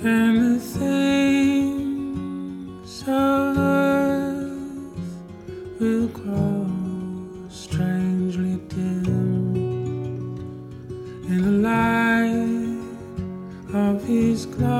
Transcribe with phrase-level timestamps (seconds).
[0.00, 0.68] and the of
[3.58, 5.10] earth
[5.80, 6.66] will grow
[7.48, 9.56] strangely dim
[11.28, 12.78] in the light
[13.74, 14.78] of His glory.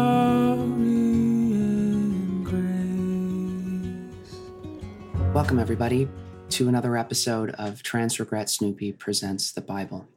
[5.34, 6.08] Welcome, everybody,
[6.50, 10.08] to another episode of Trans Regret Snoopy Presents the Bible.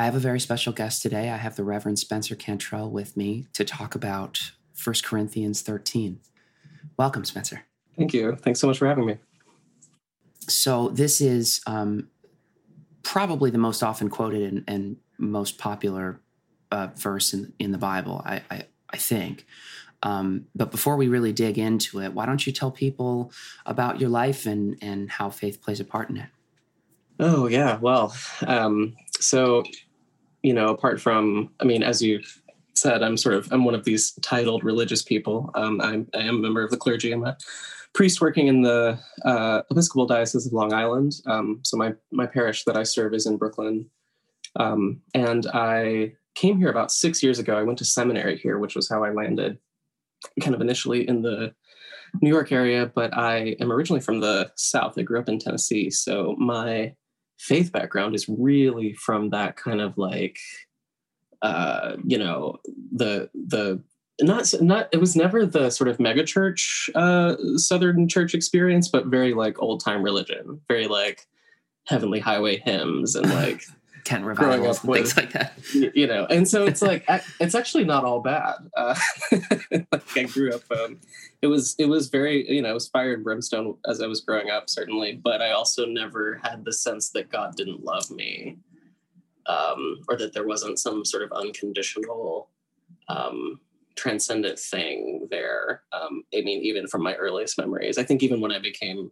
[0.00, 1.28] I have a very special guest today.
[1.28, 6.18] I have the Reverend Spencer Cantrell with me to talk about 1 Corinthians 13.
[6.96, 7.66] Welcome, Spencer.
[7.98, 8.34] Thank you.
[8.36, 9.18] Thanks so much for having me.
[10.48, 12.08] So, this is um,
[13.02, 16.18] probably the most often quoted and, and most popular
[16.70, 19.44] uh, verse in, in the Bible, I, I, I think.
[20.02, 23.32] Um, but before we really dig into it, why don't you tell people
[23.66, 26.30] about your life and, and how faith plays a part in it?
[27.18, 27.76] Oh, yeah.
[27.76, 29.62] Well, um, so,
[30.42, 32.42] you know, apart from, I mean, as you've
[32.74, 35.50] said, I'm sort of, I'm one of these titled religious people.
[35.54, 37.12] Um, I'm, I am a member of the clergy.
[37.12, 37.36] I'm a
[37.92, 41.14] priest working in the uh, Episcopal Diocese of Long Island.
[41.26, 43.90] Um, so my, my parish that I serve is in Brooklyn.
[44.56, 47.56] Um, and I came here about six years ago.
[47.58, 49.58] I went to seminary here, which was how I landed
[50.40, 51.54] kind of initially in the
[52.20, 54.98] New York area, but I am originally from the South.
[54.98, 55.90] I grew up in Tennessee.
[55.90, 56.94] So my
[57.40, 60.38] faith background is really from that kind of like
[61.40, 62.58] uh you know
[62.92, 63.82] the the
[64.20, 69.32] not not it was never the sort of megachurch uh southern church experience but very
[69.32, 71.26] like old time religion very like
[71.86, 73.62] heavenly highway hymns and like
[74.04, 75.52] tent revivals and things like that.
[75.72, 77.04] you know and so it's like
[77.40, 78.54] it's actually not all bad.
[78.76, 78.94] Uh
[79.70, 80.98] like i grew up um
[81.42, 84.20] it was it was very you know it was fire and brimstone as i was
[84.20, 88.56] growing up certainly but i also never had the sense that god didn't love me
[89.46, 92.48] um or that there wasn't some sort of unconditional
[93.08, 93.60] um
[93.96, 95.82] transcendent thing there.
[95.92, 99.10] Um i mean even from my earliest memories i think even when i became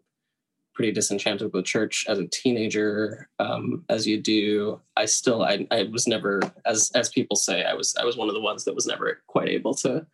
[0.78, 4.80] pretty disenchanted with church as a teenager um, as you do.
[4.96, 8.28] I still I, I was never as as people say i was i was one
[8.28, 10.06] of the ones that was never quite able to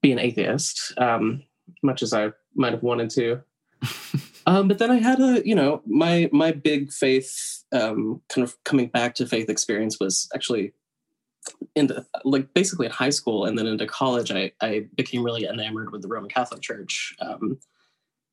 [0.00, 1.42] be an atheist um,
[1.82, 3.42] much as i might have wanted to.
[4.44, 8.56] Um, but then i had a you know my my big faith um, kind of
[8.64, 10.72] coming back to faith experience was actually
[11.76, 15.92] into like basically in high school and then into college i i became really enamored
[15.92, 17.56] with the roman catholic church um,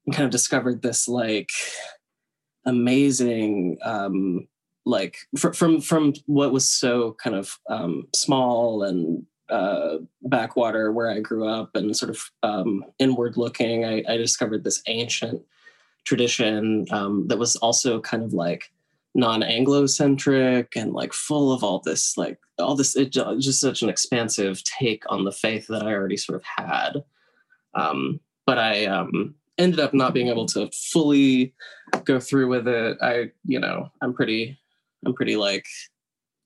[0.09, 1.51] and kind of discovered this like
[2.65, 4.47] amazing um
[4.85, 11.11] like fr- from from what was so kind of um small and uh backwater where
[11.11, 15.43] i grew up and sort of um inward looking i, I discovered this ancient
[16.05, 18.71] tradition um that was also kind of like
[19.13, 24.63] non-anglo-centric and like full of all this like all this it, just such an expansive
[24.63, 27.03] take on the faith that i already sort of had.
[27.73, 31.53] Um but i um ended up not being able to fully
[32.05, 32.97] go through with it.
[33.01, 34.59] I, you know, I'm pretty,
[35.05, 35.65] I'm pretty like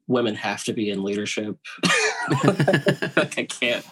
[0.07, 1.57] women have to be in leadership.
[2.43, 3.85] like I can't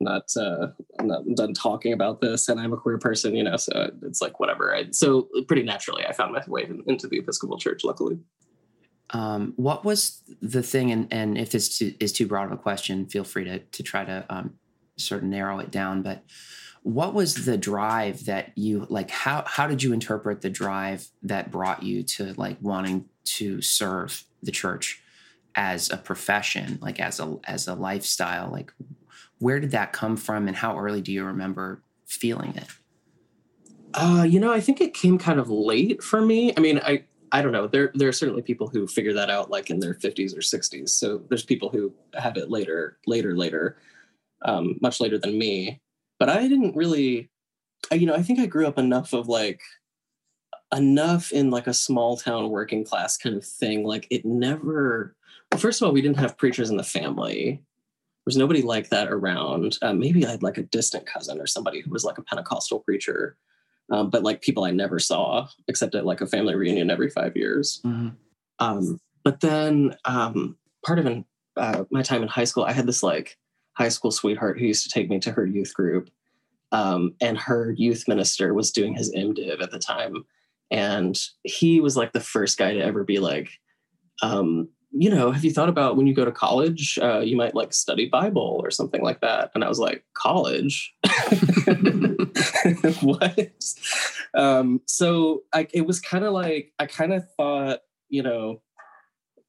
[0.00, 0.68] not uh
[1.00, 4.20] I'm not done talking about this and I'm a queer person, you know, so it's
[4.20, 4.74] like whatever.
[4.74, 8.18] I, so pretty naturally I found my way into the Episcopal Church, luckily.
[9.10, 13.06] Um, what was the thing, and, and if this is too broad of a question,
[13.06, 14.54] feel free to, to try to um,
[14.96, 16.02] sort of narrow it down.
[16.02, 16.24] But
[16.86, 21.50] what was the drive that you like how how did you interpret the drive that
[21.50, 25.02] brought you to like wanting to serve the church
[25.56, 28.52] as a profession like as a as a lifestyle?
[28.52, 28.72] Like
[29.40, 32.68] where did that come from and how early do you remember feeling it?
[33.92, 36.54] Uh you know i think it came kind of late for me.
[36.56, 37.66] I mean i i don't know.
[37.66, 40.90] There there are certainly people who figure that out like in their 50s or 60s
[40.90, 43.76] so there's people who have it later later later
[44.42, 45.80] um much later than me
[46.18, 47.30] but I didn't really,
[47.90, 49.60] I, you know, I think I grew up enough of like
[50.74, 53.84] enough in like a small town working class kind of thing.
[53.84, 55.14] Like it never.
[55.52, 57.52] Well, first of all, we didn't have preachers in the family.
[57.52, 59.78] There was nobody like that around.
[59.82, 62.80] Um, maybe I had like a distant cousin or somebody who was like a Pentecostal
[62.80, 63.36] preacher,
[63.90, 67.36] um, but like people I never saw except at like a family reunion every five
[67.36, 67.80] years.
[67.84, 68.08] Mm-hmm.
[68.58, 71.24] Um, but then um, part of an,
[71.56, 73.38] uh, my time in high school, I had this like
[73.76, 76.10] high school sweetheart who used to take me to her youth group.
[76.72, 80.24] Um, and her youth minister was doing his MDiv at the time.
[80.70, 83.50] And he was like the first guy to ever be like,
[84.22, 87.54] um, you know, have you thought about when you go to college, uh, you might
[87.54, 89.50] like study Bible or something like that?
[89.54, 90.94] And I was like, college?
[93.02, 93.50] what?
[94.34, 98.62] Um, so I, it was kind of like, I kind of thought, you know,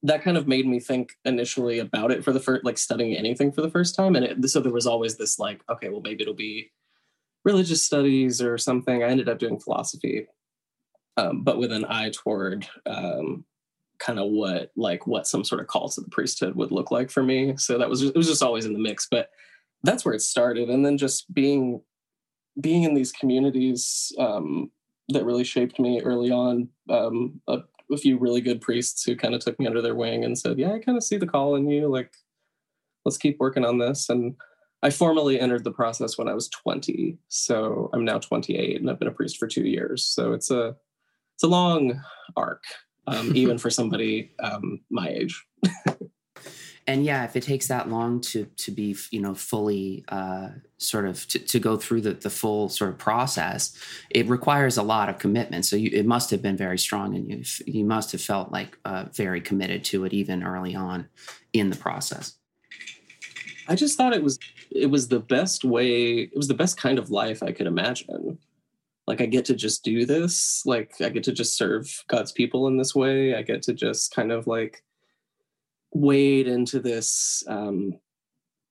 [0.02, 3.50] that kind of made me think initially about it for the first like studying anything
[3.50, 6.22] for the first time and it, so there was always this like okay well maybe
[6.22, 6.70] it'll be
[7.44, 9.02] religious studies or something.
[9.02, 10.26] I ended up doing philosophy
[11.16, 13.44] um, but with an eye toward um,
[13.98, 17.10] kind of what like what some sort of call to the priesthood would look like
[17.10, 17.56] for me.
[17.56, 19.30] So that was just, it was just always in the mix but
[19.82, 20.70] that's where it started.
[20.70, 21.80] And then just being
[22.60, 24.70] being in these communities um,
[25.08, 27.58] that really shaped me early on um, a,
[27.90, 30.58] a, few really good priests who kind of took me under their wing and said
[30.58, 32.12] yeah i kind of see the call in you like
[33.04, 34.08] let's keep working on this.
[34.08, 34.34] And
[34.82, 38.98] i formally entered the process when i was 20 so i'm now 28 and i've
[38.98, 40.04] been a priest for two years.
[40.04, 40.76] So it's a
[41.34, 42.00] it's a long
[42.36, 42.62] arc
[43.06, 45.44] um, even for somebody um, my age
[46.88, 50.48] and yeah if it takes that long to to be you know fully uh,
[50.78, 53.76] sort of to, to go through the, the full sort of process
[54.10, 55.66] it requires a lot of commitment.
[55.66, 58.78] So you, it must have been very strong and you you must have felt like
[58.84, 61.08] uh, very committed to it even early on
[61.52, 62.38] in the process.
[63.68, 64.38] I just thought it was
[64.70, 68.38] it was the best way it was the best kind of life i could imagine.
[69.06, 70.62] Like i get to just do this.
[70.64, 73.34] Like i get to just serve god's people in this way.
[73.34, 74.82] I get to just kind of like
[75.92, 77.98] wade into this um,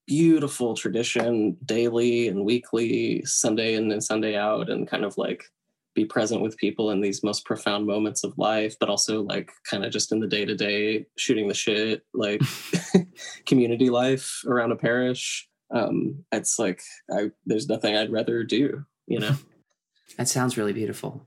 [0.05, 5.43] beautiful tradition daily and weekly, Sunday in and Sunday out, and kind of like
[5.95, 9.83] be present with people in these most profound moments of life, but also like kind
[9.83, 12.41] of just in the day to day shooting the shit, like
[13.45, 15.47] community life around a parish.
[15.73, 16.81] Um, it's like
[17.11, 19.35] I there's nothing I'd rather do, you know.
[20.17, 21.25] that sounds really beautiful.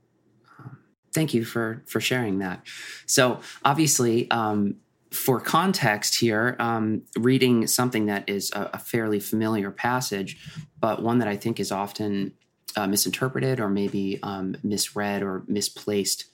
[0.59, 0.79] Um,
[1.13, 2.67] thank you for for sharing that.
[3.07, 4.77] So obviously, um,
[5.11, 10.39] for context here, um, reading something that is a, a, fairly familiar passage,
[10.79, 12.33] but one that I think is often
[12.77, 16.27] uh, misinterpreted or maybe um, misread or misplaced.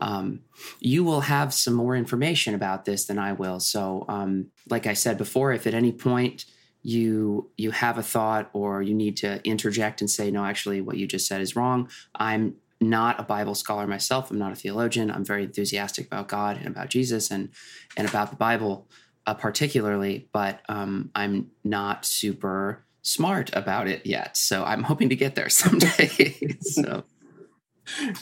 [0.00, 0.40] Um,
[0.80, 3.60] you will have some more information about this than I will.
[3.60, 6.44] So, um, like I said before, if at any point
[6.82, 10.96] you you have a thought or you need to interject and say no actually what
[10.96, 14.30] you just said is wrong i'm not a Bible scholar myself.
[14.30, 15.10] I'm not a theologian.
[15.10, 17.50] I'm very enthusiastic about God and about Jesus and
[17.96, 18.88] and about the Bible,
[19.26, 20.28] uh, particularly.
[20.32, 24.36] But um, I'm not super smart about it yet.
[24.36, 26.36] So I'm hoping to get there someday.
[26.60, 27.04] so.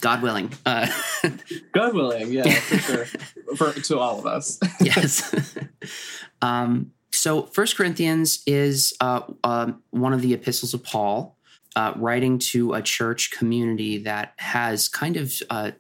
[0.00, 0.52] God willing.
[0.64, 0.88] Uh,
[1.72, 3.04] God willing, yeah, for sure.
[3.56, 4.58] for, to all of us.
[4.81, 5.34] yes.
[6.40, 11.37] Um, so First Corinthians is uh, uh, one of the epistles of Paul
[11.76, 15.72] uh, writing to a church community that has kind of uh,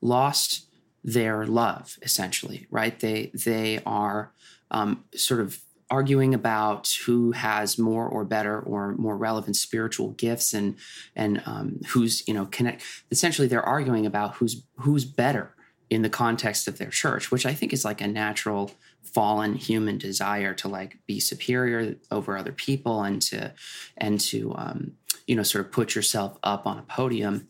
[0.00, 0.66] lost
[1.02, 2.98] their love, essentially, right?
[2.98, 4.32] They they are
[4.70, 5.60] um, sort of
[5.90, 10.76] arguing about who has more or better or more relevant spiritual gifts and
[11.14, 12.82] and um, who's you know connect.
[13.10, 15.54] Essentially, they're arguing about who's who's better
[15.90, 18.72] in the context of their church, which I think is like a natural
[19.04, 23.52] fallen human desire to like be superior over other people and to
[23.96, 24.92] and to um,
[25.26, 27.48] you know sort of put yourself up on a podium.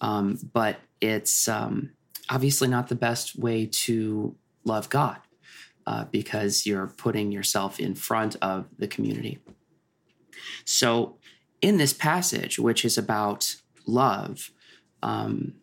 [0.00, 1.90] Um, but it's um,
[2.28, 5.18] obviously not the best way to love god
[5.86, 9.38] uh, because you're putting yourself in front of the community.
[10.64, 11.16] So
[11.62, 13.56] in this passage which is about
[13.86, 14.50] love
[15.02, 15.54] um,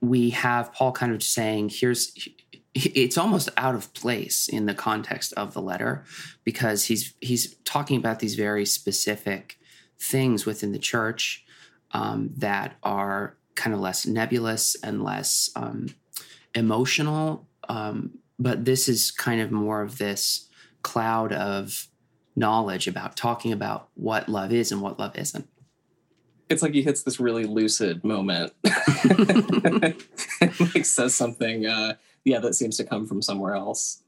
[0.00, 2.12] we have paul kind of saying here's
[2.74, 6.04] it's almost out of place in the context of the letter
[6.42, 9.58] because he's he's talking about these very specific
[9.98, 11.44] things within the church
[11.92, 15.86] um, that are kind of less nebulous and less um,
[16.54, 17.46] emotional.
[17.68, 20.48] Um, but this is kind of more of this
[20.82, 21.86] cloud of
[22.34, 25.48] knowledge about talking about what love is and what love isn't.
[26.50, 28.52] It's like he hits this really lucid moment
[30.74, 34.02] like says something, uh, yeah, that seems to come from somewhere else.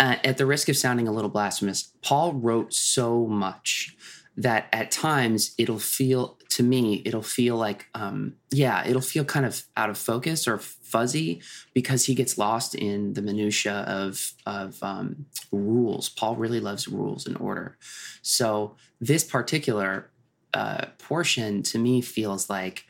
[0.00, 3.96] Uh, at the risk of sounding a little blasphemous, Paul wrote so much
[4.36, 9.46] that at times it'll feel to me it'll feel like um, yeah it'll feel kind
[9.46, 11.40] of out of focus or fuzzy
[11.72, 17.26] because he gets lost in the minutia of of um, rules paul really loves rules
[17.26, 17.76] and order
[18.22, 20.10] so this particular
[20.52, 22.84] uh, portion to me feels like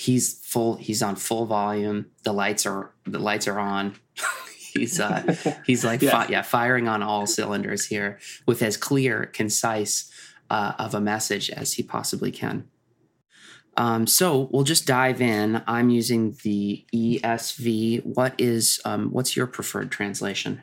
[0.00, 3.94] he's full he's on full volume the lights are the lights are on
[4.72, 5.34] he's uh
[5.66, 6.10] he's like yeah.
[6.10, 10.10] Fi- yeah firing on all cylinders here with as clear concise
[10.50, 12.68] uh, of a message as he possibly can.
[13.76, 15.62] Um, so we'll just dive in.
[15.66, 18.04] I'm using the ESV.
[18.04, 20.62] What is um, what's your preferred translation?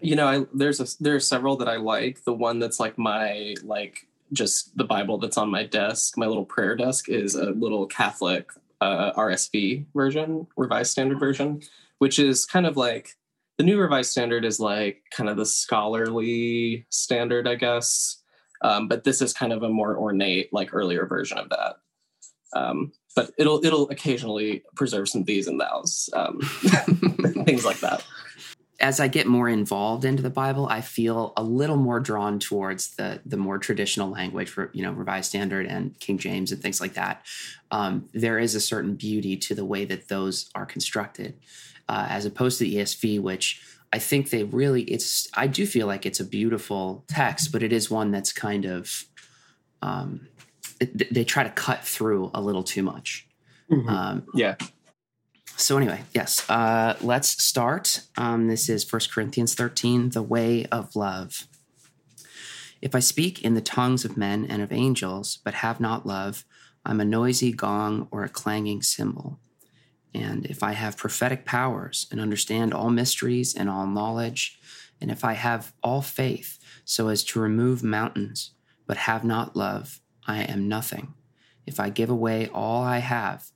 [0.00, 2.24] You know, I, there's a there are several that I like.
[2.24, 6.44] The one that's like my like just the Bible that's on my desk, my little
[6.44, 11.62] prayer desk, is a little Catholic uh, RSV version, Revised Standard Version,
[11.98, 13.16] which is kind of like
[13.58, 18.22] the New Revised Standard is like kind of the scholarly standard, I guess.
[18.62, 21.76] Um, but this is kind of a more ornate, like earlier version of that.
[22.54, 26.40] Um, but it'll it'll occasionally preserve some these and thous, um,
[27.44, 28.04] things like that.
[28.80, 32.96] As I get more involved into the Bible, I feel a little more drawn towards
[32.96, 36.80] the the more traditional language for you know Revised Standard and King James and things
[36.80, 37.26] like that.
[37.70, 41.36] Um, there is a certain beauty to the way that those are constructed,
[41.88, 43.60] uh, as opposed to the ESV, which
[43.92, 47.72] I think they really it's I do feel like it's a beautiful text, but it
[47.72, 49.04] is one that's kind of
[49.82, 50.28] um,
[50.80, 53.26] it, they try to cut through a little too much.
[53.70, 53.88] Mm-hmm.
[53.88, 54.56] Um, Yeah.
[55.60, 58.02] So anyway, yes, uh, let's start.
[58.16, 61.46] Um, this is 1 Corinthians 13, the way of love.
[62.80, 66.44] If I speak in the tongues of men and of angels, but have not love,
[66.84, 69.38] I'm a noisy gong or a clanging cymbal.
[70.14, 74.58] And if I have prophetic powers and understand all mysteries and all knowledge,
[75.00, 78.52] and if I have all faith so as to remove mountains,
[78.86, 81.14] but have not love, I am nothing.
[81.66, 83.50] If I give away all I have,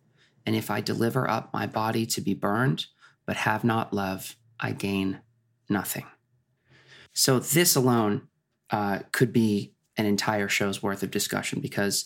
[0.46, 2.86] and if I deliver up my body to be burned,
[3.26, 5.20] but have not love, I gain
[5.68, 6.06] nothing.
[7.12, 8.28] So, this alone
[8.70, 12.04] uh, could be an entire show's worth of discussion because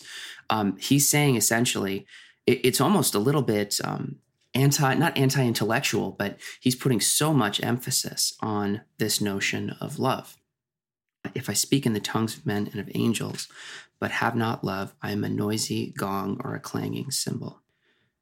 [0.49, 2.05] um, he's saying essentially
[2.45, 4.17] it, it's almost a little bit um,
[4.53, 10.37] anti, not anti intellectual, but he's putting so much emphasis on this notion of love.
[11.35, 13.47] If I speak in the tongues of men and of angels,
[13.99, 17.61] but have not love, I am a noisy gong or a clanging cymbal.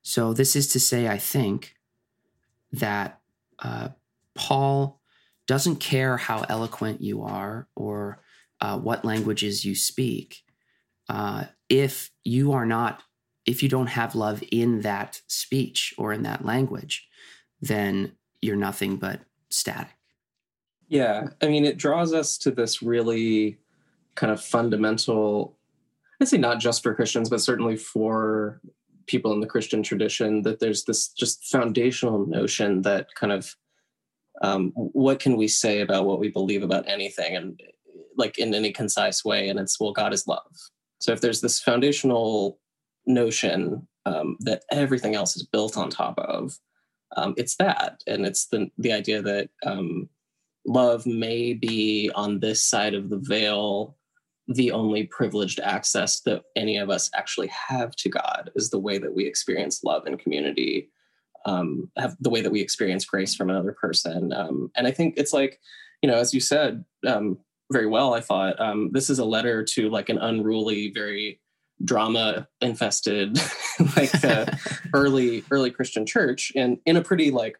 [0.07, 1.75] So, this is to say, I think
[2.71, 3.19] that
[3.59, 3.89] uh,
[4.35, 5.01] Paul
[5.47, 8.21] doesn't care how eloquent you are or
[8.61, 10.45] uh, what languages you speak.
[11.09, 13.03] Uh, if you are not,
[13.45, 17.09] if you don't have love in that speech or in that language,
[17.61, 19.97] then you're nothing but static.
[20.87, 21.31] Yeah.
[21.41, 23.57] I mean, it draws us to this really
[24.15, 25.57] kind of fundamental,
[26.21, 28.61] I'd say not just for Christians, but certainly for
[29.07, 33.55] people in the Christian tradition, that there's this just foundational notion that kind of
[34.41, 37.59] um, what can we say about what we believe about anything and
[38.17, 39.49] like in any concise way?
[39.49, 40.51] And it's, well, God is love.
[40.99, 42.59] So if there's this foundational
[43.05, 46.57] notion um, that everything else is built on top of,
[47.15, 48.01] um, it's that.
[48.05, 50.09] And it's the, the idea that um,
[50.65, 53.96] love may be on this side of the veil
[54.47, 58.97] the only privileged access that any of us actually have to God is the way
[58.97, 60.89] that we experience love and community,
[61.45, 64.31] um, have the way that we experience grace from another person.
[64.31, 65.59] Um, and I think it's like,
[66.01, 67.37] you know, as you said um,
[67.71, 71.41] very well, I thought um, this is a letter to like an unruly, very
[71.83, 73.39] drama infested,
[73.95, 74.45] like uh,
[74.93, 77.57] early early Christian church, and in a pretty like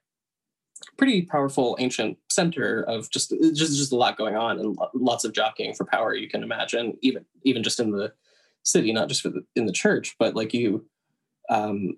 [0.98, 5.34] pretty powerful ancient center of just just just a lot going on and lots of
[5.34, 8.12] jockeying for power you can imagine even even just in the
[8.64, 10.86] city not just the, in the church but like you
[11.50, 11.96] um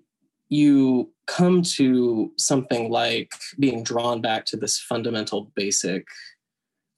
[0.48, 6.06] you come to something like being drawn back to this fundamental basic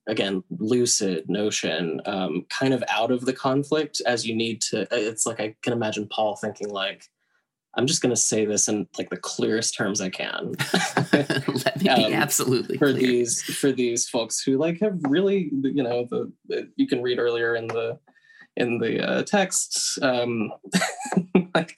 [0.08, 5.26] again lucid notion um, kind of out of the conflict as you need to it's
[5.26, 7.04] like i can imagine paul thinking like
[7.74, 10.52] I'm just going to say this in like the clearest terms I can.
[11.12, 13.02] Let me Um, be absolutely for clear.
[13.02, 17.18] these for these folks who like have really you know the, the you can read
[17.18, 17.98] earlier in the
[18.56, 20.52] in the uh, text um
[21.54, 21.74] like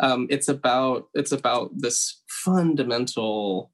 [0.00, 3.70] um it's about it's about this fundamental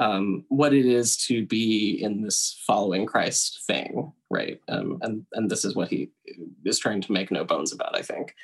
[0.00, 5.50] um what it is to be in this following christ thing right um and and
[5.50, 6.10] this is what he
[6.64, 8.34] is trying to make no bones about i think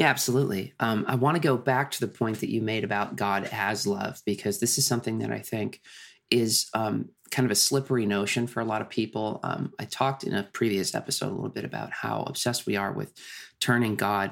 [0.00, 0.72] Yeah, absolutely.
[0.80, 3.86] Um, I want to go back to the point that you made about God as
[3.86, 5.82] love, because this is something that I think
[6.30, 9.40] is um, kind of a slippery notion for a lot of people.
[9.42, 12.90] Um, I talked in a previous episode a little bit about how obsessed we are
[12.92, 13.12] with
[13.60, 14.30] turning God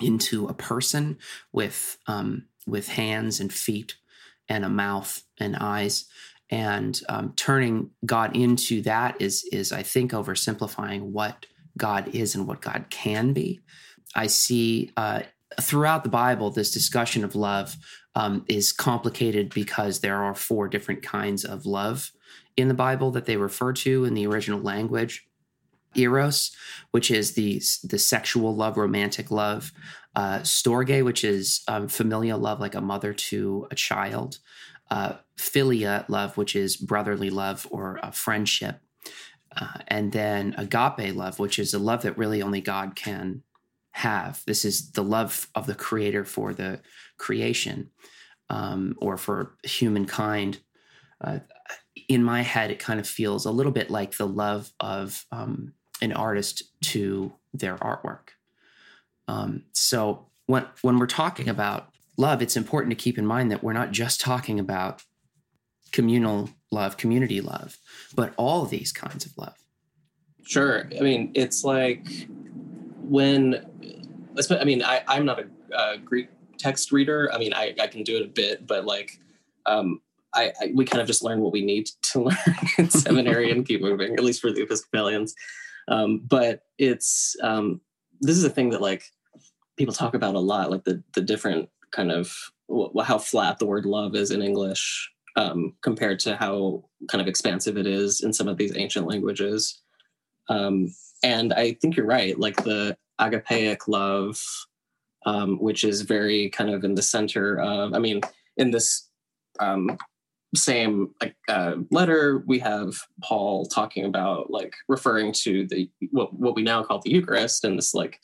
[0.00, 1.18] into a person
[1.52, 3.96] with um, with hands and feet
[4.48, 6.04] and a mouth and eyes,
[6.50, 11.46] and um, turning God into that is is I think oversimplifying what
[11.76, 13.60] God is and what God can be.
[14.14, 15.22] I see uh,
[15.60, 17.76] throughout the Bible, this discussion of love
[18.14, 22.12] um, is complicated because there are four different kinds of love
[22.56, 25.26] in the Bible that they refer to in the original language.
[25.96, 26.50] Eros,
[26.90, 29.72] which is the the sexual love, romantic love.
[30.16, 34.38] Uh, storge, which is um, familial love, like a mother to a child.
[34.90, 38.80] Uh, philia love, which is brotherly love or a friendship.
[39.56, 43.42] Uh, and then agape love, which is a love that really only God can
[43.94, 44.42] have.
[44.44, 46.80] This is the love of the creator for the
[47.16, 47.90] creation
[48.50, 50.58] um, or for humankind.
[51.20, 51.38] Uh,
[52.08, 55.72] in my head, it kind of feels a little bit like the love of um,
[56.02, 58.30] an artist to their artwork.
[59.28, 63.62] Um, so when when we're talking about love, it's important to keep in mind that
[63.62, 65.04] we're not just talking about
[65.92, 67.78] communal love, community love,
[68.12, 69.54] but all these kinds of love.
[70.42, 70.90] Sure.
[70.98, 72.04] I mean, it's like
[73.08, 73.66] when,
[74.50, 75.46] I mean, I, I'm not a,
[75.76, 77.30] a Greek text reader.
[77.32, 79.18] I mean, I, I can do it a bit, but like,
[79.66, 80.00] um,
[80.34, 82.36] I, I, we kind of just learn what we need to learn
[82.78, 85.34] in seminary and keep moving, at least for the Episcopalians.
[85.88, 87.80] Um, but it's um,
[88.20, 89.04] this is a thing that like
[89.76, 92.34] people talk about a lot, like the the different kind of
[93.04, 97.76] how flat the word love is in English um, compared to how kind of expansive
[97.76, 99.82] it is in some of these ancient languages.
[100.48, 100.88] Um,
[101.24, 104.38] and I think you're right, like the agapeic love,
[105.24, 108.20] um, which is very kind of in the center of, I mean,
[108.58, 109.08] in this
[109.58, 109.96] um,
[110.54, 111.14] same
[111.48, 116.82] uh, letter, we have Paul talking about like referring to the what what we now
[116.82, 118.20] call the Eucharist and this like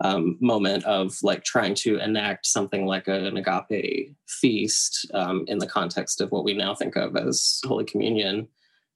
[0.00, 5.66] um, moment of like trying to enact something like an agape feast um, in the
[5.66, 8.48] context of what we now think of as Holy Communion,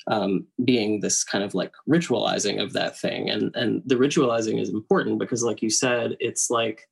[0.09, 3.31] um, being this kind of like ritualizing of that thing.
[3.31, 6.89] And and the ritualizing is important because, like you said, it's like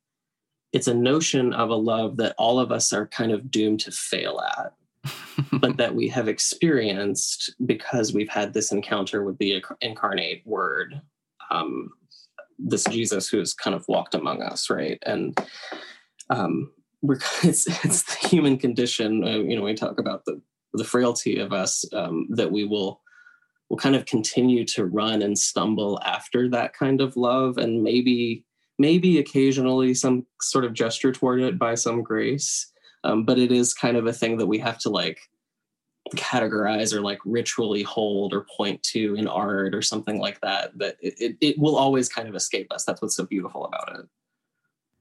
[0.73, 3.91] it's a notion of a love that all of us are kind of doomed to
[3.91, 4.73] fail at
[5.51, 11.01] but that we have experienced because we've had this encounter with the incarnate word
[11.49, 11.89] um,
[12.57, 15.37] this jesus who's kind of walked among us right and
[16.29, 20.41] um, we're it's, it's the human condition uh, you know we talk about the
[20.73, 23.01] the frailty of us um, that we will
[23.69, 28.43] will kind of continue to run and stumble after that kind of love and maybe
[28.77, 32.71] maybe occasionally some sort of gesture toward it by some grace.
[33.03, 35.19] Um, but it is kind of a thing that we have to like
[36.15, 40.97] categorize or like ritually hold or point to in art or something like that that
[40.99, 42.83] it, it, it will always kind of escape us.
[42.83, 44.05] That's what's so beautiful about it.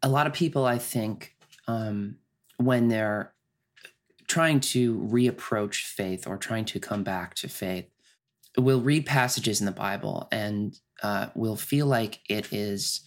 [0.02, 2.16] A lot of people i think um,
[2.56, 3.33] when they're
[4.31, 7.87] trying to reapproach faith or trying to come back to faith
[8.57, 13.01] will read passages in the bible and uh, will feel like it is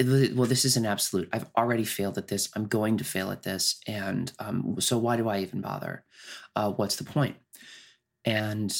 [0.00, 1.28] well, this is an absolute.
[1.32, 2.48] I've already failed at this.
[2.56, 3.76] I'm going to fail at this.
[3.86, 6.04] And um, so why do I even bother?
[6.56, 7.36] Uh, what's the point?
[8.24, 8.76] And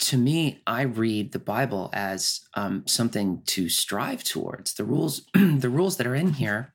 [0.00, 4.74] to me, I read the Bible as um, something to strive towards.
[4.74, 6.74] The rules, the rules that are in here,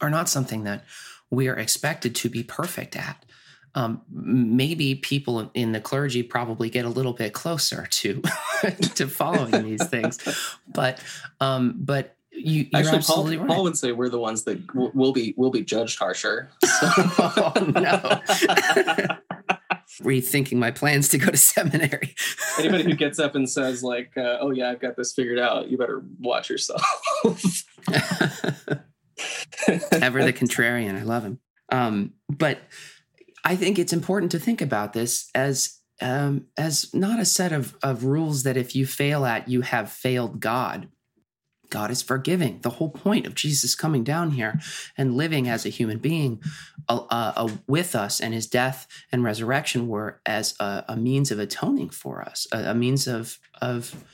[0.00, 0.84] are not something that
[1.30, 3.26] we are expected to be perfect at.
[3.74, 8.22] Um, maybe people in the clergy probably get a little bit closer to
[8.94, 10.18] to following these things,
[10.66, 11.00] but
[11.40, 13.54] um, but you, are Actually, absolutely Paul, right.
[13.54, 16.50] Paul would say we're the ones that w- will be will be judged harsher.
[16.64, 16.70] So.
[17.18, 18.20] oh, no.
[20.02, 22.14] Rethinking my plans to go to seminary.
[22.58, 25.68] Anybody who gets up and says like, uh, "Oh yeah, I've got this figured out,"
[25.68, 26.82] you better watch yourself.
[29.92, 31.38] Ever the contrarian, I love him.
[31.70, 32.58] Um, but
[33.44, 37.76] I think it's important to think about this as um, as not a set of
[37.82, 40.88] of rules that if you fail at, you have failed God
[41.70, 42.58] God is forgiving.
[42.60, 44.60] The whole point of Jesus coming down here
[44.98, 46.42] and living as a human being
[46.88, 51.38] uh, uh, with us and his death and resurrection were as a, a means of
[51.38, 54.04] atoning for us, a, a means of, of,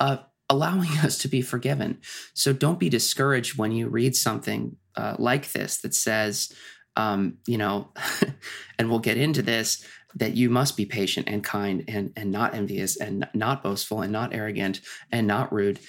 [0.00, 2.00] of allowing us to be forgiven.
[2.34, 6.52] So don't be discouraged when you read something uh, like this that says,
[6.96, 7.90] um, you know,
[8.78, 12.54] and we'll get into this that you must be patient and kind and and not
[12.54, 15.80] envious and not boastful and not arrogant and not rude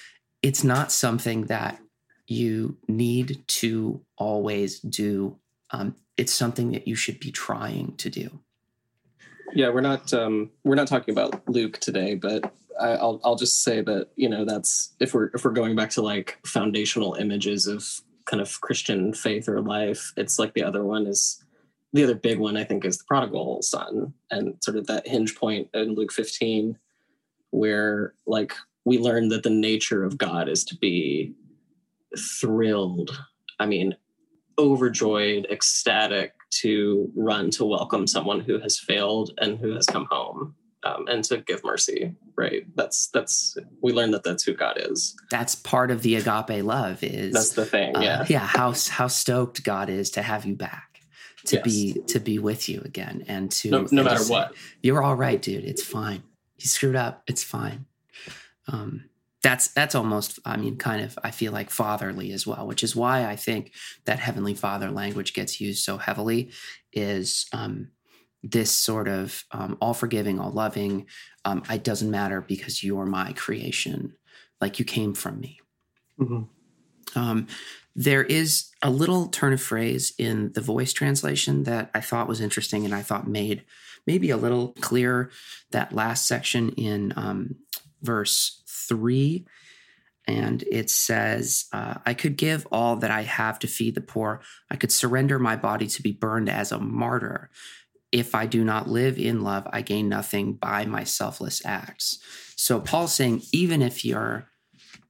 [0.44, 1.80] it's not something that
[2.26, 5.38] you need to always do.
[5.70, 8.40] Um, it's something that you should be trying to do.
[9.54, 13.62] Yeah, we're not um, we're not talking about Luke today, but I, will I'll just
[13.62, 17.66] say that you know that's if we're if we're going back to like foundational images
[17.66, 17.88] of
[18.26, 21.42] kind of Christian faith or life, it's like the other one is
[21.92, 25.36] the other big one I think is the prodigal son and sort of that hinge
[25.36, 26.76] point in Luke 15
[27.50, 28.52] where like
[28.84, 31.32] we learn that the nature of God is to be
[32.18, 33.24] thrilled.
[33.60, 33.96] I mean,
[34.58, 40.54] overjoyed, ecstatic to run to welcome someone who has failed and who has come home.
[40.84, 42.64] Um, and to give mercy, right?
[42.74, 45.16] That's that's we learned that that's who God is.
[45.30, 47.02] That's part of the agape love.
[47.02, 47.94] Is that's the thing?
[48.00, 48.46] Yeah, uh, yeah.
[48.46, 51.00] How how stoked God is to have you back,
[51.46, 51.64] to yes.
[51.64, 54.54] be to be with you again, and to no, no matter what.
[54.82, 55.64] You're all right, dude.
[55.64, 56.22] It's fine.
[56.58, 57.22] You screwed up.
[57.26, 57.86] It's fine
[58.68, 59.04] um,
[59.42, 62.96] that's that's almost i mean kind of i feel like fatherly as well which is
[62.96, 63.72] why i think
[64.06, 66.50] that heavenly father language gets used so heavily
[66.94, 67.88] is um,
[68.44, 71.06] this sort of um, all forgiving, all loving.
[71.44, 74.14] Um, it doesn't matter because you're my creation.
[74.60, 75.60] Like you came from me.
[76.20, 77.18] Mm-hmm.
[77.18, 77.46] Um,
[77.96, 82.40] there is a little turn of phrase in the voice translation that I thought was
[82.40, 83.64] interesting and I thought made
[84.06, 85.30] maybe a little clearer
[85.70, 87.56] that last section in um,
[88.02, 89.46] verse three.
[90.26, 94.40] And it says, uh, I could give all that I have to feed the poor.
[94.70, 97.50] I could surrender my body to be burned as a martyr.
[98.14, 102.20] If I do not live in love, I gain nothing by my selfless acts.
[102.56, 104.48] So Paul's saying, even if you're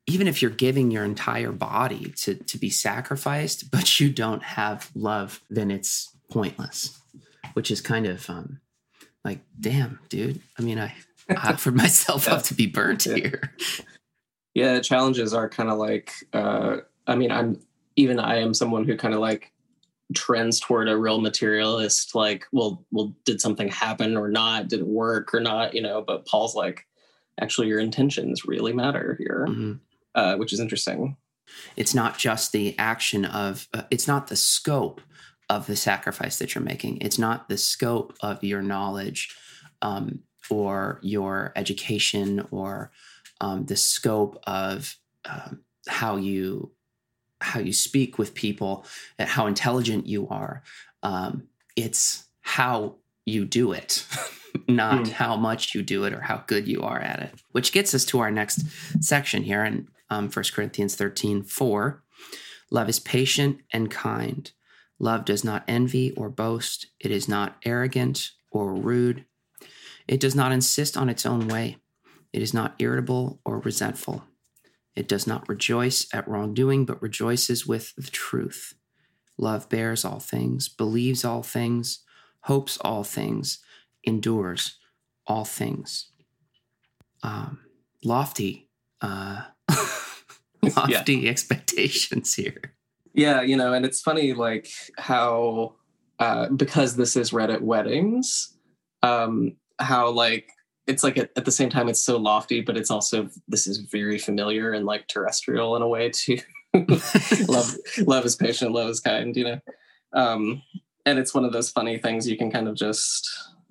[0.07, 4.91] even if you're giving your entire body to, to be sacrificed, but you don't have
[4.95, 6.99] love, then it's pointless,
[7.55, 8.61] which is kind of um,
[9.25, 10.41] like, damn, dude.
[10.59, 10.95] I mean, I,
[11.31, 13.17] I offered myself up to be burnt Yeah.
[13.17, 13.53] here.
[14.55, 17.61] Yeah, challenges are kind of like uh I mean, I'm
[17.97, 19.53] even I am someone who kind of like
[20.13, 24.87] trends toward a real materialist like well well did something happen or not did it
[24.87, 26.87] work or not you know but paul's like
[27.41, 29.81] actually your intentions really matter here Mhm.
[30.15, 31.17] uh, which is interesting
[31.77, 35.01] It's not just the action of, uh, it's not the scope
[35.51, 36.99] of the sacrifice that you're making.
[37.03, 39.37] It's not the scope of your knowledge
[39.83, 42.91] um, or your education or
[43.43, 46.73] um, the scope of um, how you
[47.45, 48.85] how you speak with people,
[49.19, 50.63] and how intelligent you are.
[51.03, 54.07] Um, it's how you do it,
[54.69, 55.13] not Mm.
[55.13, 57.33] how much you do it or how good you are at it.
[57.53, 58.63] Which gets us to our next
[59.01, 62.03] section here in um, 1 Corinthians 13 4.
[62.71, 64.51] Love is patient and kind.
[64.99, 66.87] Love does not envy or boast.
[67.01, 69.25] It is not arrogant or rude.
[70.07, 71.79] It does not insist on its own way.
[72.33, 74.25] It is not irritable or resentful.
[74.97, 78.75] It does not rejoice at wrongdoing, but rejoices with the truth.
[79.37, 82.05] Love bears all things, believes all things,
[82.43, 83.59] hopes all things,
[84.05, 84.79] endures
[85.27, 86.11] all things.
[87.23, 87.61] Um,
[88.05, 88.69] lofty,
[89.01, 89.43] uh,
[90.77, 92.75] lofty expectations here.
[93.13, 95.75] yeah you know and it's funny like how
[96.19, 98.57] uh because this is read at weddings
[99.03, 100.49] um how like
[100.87, 103.79] it's like at, at the same time it's so lofty but it's also this is
[103.79, 106.39] very familiar and like terrestrial in a way too.
[107.49, 109.61] Love love is patient love is kind you know?
[110.13, 110.63] Um
[111.07, 113.29] and it's one of those funny things you can kind of just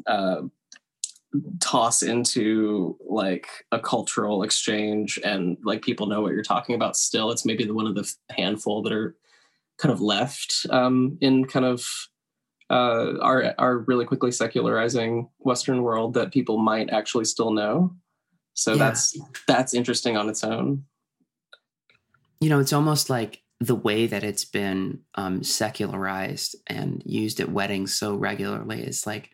[0.08, 0.42] uh
[1.60, 7.32] toss into like a cultural exchange and like people know what you're talking about still.
[7.32, 9.16] It's maybe the one of the handful that are
[9.80, 11.86] kind of left um in kind of
[12.74, 15.12] uh our our really quickly secularizing
[15.50, 17.96] western world that people might actually still know
[18.54, 18.78] so Yeah.
[18.84, 19.04] that's
[19.48, 20.84] that's interesting on its own
[22.44, 27.50] you know, it's almost like the way that it's been um, secularized and used at
[27.50, 29.30] weddings so regularly is like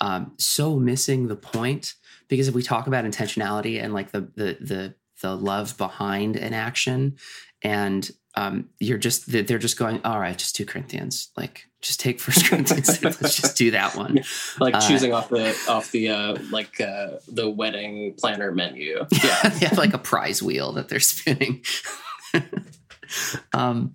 [0.00, 1.92] um, so missing the point.
[2.28, 6.54] Because if we talk about intentionality and like the the the the love behind an
[6.54, 7.16] action,
[7.62, 12.20] and um, you're just they're just going, all right, just two Corinthians, like just take
[12.20, 14.20] First Corinthians, let's just do that one.
[14.60, 19.48] like Uh, choosing off the off the uh like uh the wedding planner menu yeah
[19.48, 21.64] they have like a prize wheel that they're spinning.
[23.52, 23.94] um,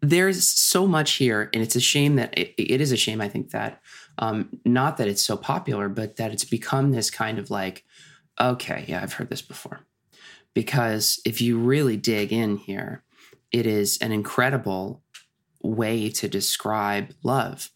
[0.00, 3.20] there's so much here, and it's a shame that it, it is a shame.
[3.20, 3.80] I think that
[4.18, 7.84] um, not that it's so popular, but that it's become this kind of like,
[8.40, 9.80] okay, yeah, I've heard this before.
[10.58, 13.04] Because if you really dig in here,
[13.52, 15.04] it is an incredible
[15.62, 17.70] way to describe love.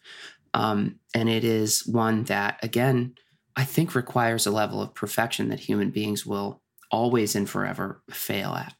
[0.53, 3.15] Um, and it is one that, again,
[3.55, 8.53] I think requires a level of perfection that human beings will always and forever fail
[8.53, 8.75] at.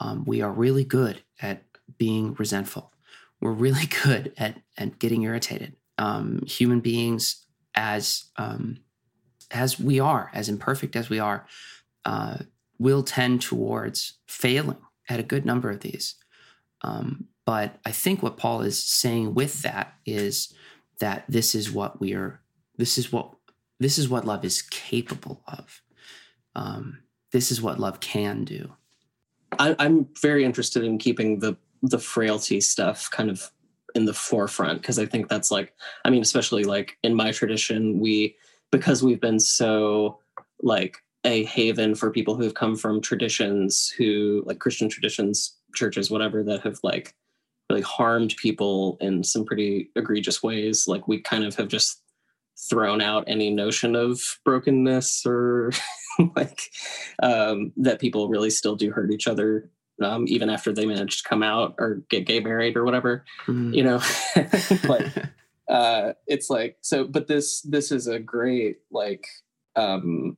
[0.00, 1.62] Um, we are really good at
[1.98, 2.92] being resentful.
[3.40, 5.76] We're really good at, at getting irritated.
[5.98, 8.80] Um, human beings, as um,
[9.52, 11.46] as we are, as imperfect as we are,
[12.04, 12.38] uh,
[12.80, 16.16] will tend towards failing at a good number of these.
[16.82, 20.52] Um, but I think what Paul is saying with that is
[20.98, 22.40] that this is what we are.
[22.76, 23.34] This is what
[23.78, 25.82] this is what love is capable of.
[26.54, 27.00] Um,
[27.32, 28.72] this is what love can do.
[29.58, 33.50] I, I'm very interested in keeping the the frailty stuff kind of
[33.94, 37.98] in the forefront because I think that's like, I mean, especially like in my tradition,
[37.98, 38.36] we
[38.70, 40.20] because we've been so
[40.62, 46.10] like a haven for people who have come from traditions who like Christian traditions, churches,
[46.10, 47.14] whatever, that have like
[47.68, 50.88] really harmed people in some pretty egregious ways.
[50.88, 52.02] Like we kind of have just
[52.68, 55.72] thrown out any notion of brokenness or
[56.36, 56.60] like
[57.22, 59.70] um, that people really still do hurt each other
[60.02, 63.74] um, even after they manage to come out or get gay married or whatever Mm.
[63.74, 64.00] you know
[64.88, 65.30] but
[65.74, 67.04] uh, it's like so.
[67.04, 69.26] But this this is a great like
[69.76, 70.36] um,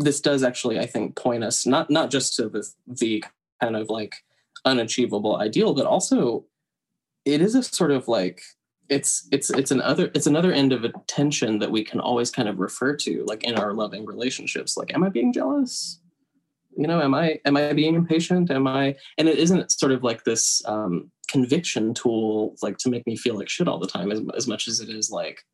[0.00, 3.24] this does actually I think point us not not just to the the
[3.60, 4.16] kind of like
[4.64, 6.44] unachievable ideal, but also
[7.24, 8.42] it is a sort of like
[8.88, 12.58] it's it's it's another it's another end of attention that we can always kind of
[12.58, 14.76] refer to like in our loving relationships.
[14.76, 16.00] Like am i being jealous?
[16.76, 18.50] You know am i am i being impatient?
[18.50, 23.06] Am i and it isn't sort of like this um conviction tool like to make
[23.06, 25.44] me feel like shit all the time as, as much as it is like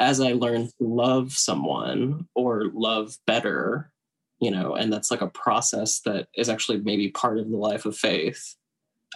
[0.00, 3.92] as i learn to love someone or love better
[4.40, 7.86] you know and that's like a process that is actually maybe part of the life
[7.86, 8.56] of faith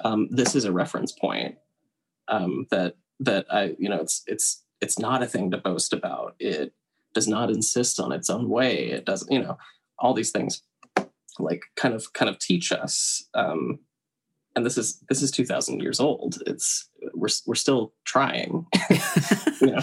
[0.05, 1.57] um, this is a reference point
[2.29, 6.35] um, that that I, you know, it's it's it's not a thing to boast about.
[6.39, 6.73] It
[7.15, 8.91] does not insist on its own way.
[8.91, 9.57] It doesn't, you know,
[9.99, 10.63] all these things
[11.39, 13.29] like kind of kind of teach us.
[13.35, 13.81] Um,
[14.57, 16.39] and this is this is 2,000 years old.
[16.47, 18.67] It's we're we're still trying.
[19.61, 19.81] you know.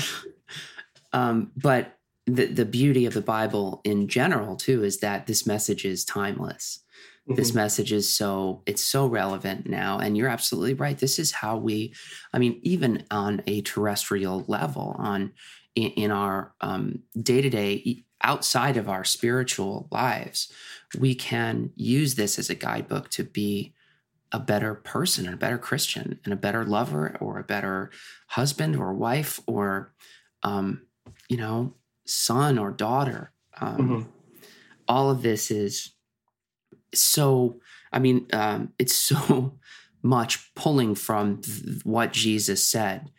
[1.14, 5.86] Um, but the the beauty of the Bible in general too is that this message
[5.86, 6.84] is timeless.
[7.28, 7.36] Mm-hmm.
[7.36, 10.98] This message is so it's so relevant now and you're absolutely right.
[10.98, 11.94] This is how we
[12.34, 15.34] I mean even on a terrestrial level on
[15.76, 16.54] in, in our
[17.22, 20.52] day to day outside of our spiritual lives,
[20.98, 23.74] we can use this as a guidebook to be
[24.32, 27.92] a better person and a better Christian and a better lover or a better
[28.28, 29.94] husband or wife or,
[30.44, 30.84] um,
[31.32, 31.74] you know,
[32.06, 33.32] son or daughter.
[33.60, 34.10] Um, mm-hmm.
[34.86, 35.94] All of this is
[36.94, 37.58] so
[37.94, 39.58] i mean um, it's so
[40.04, 43.10] much pulling from th- what jesus said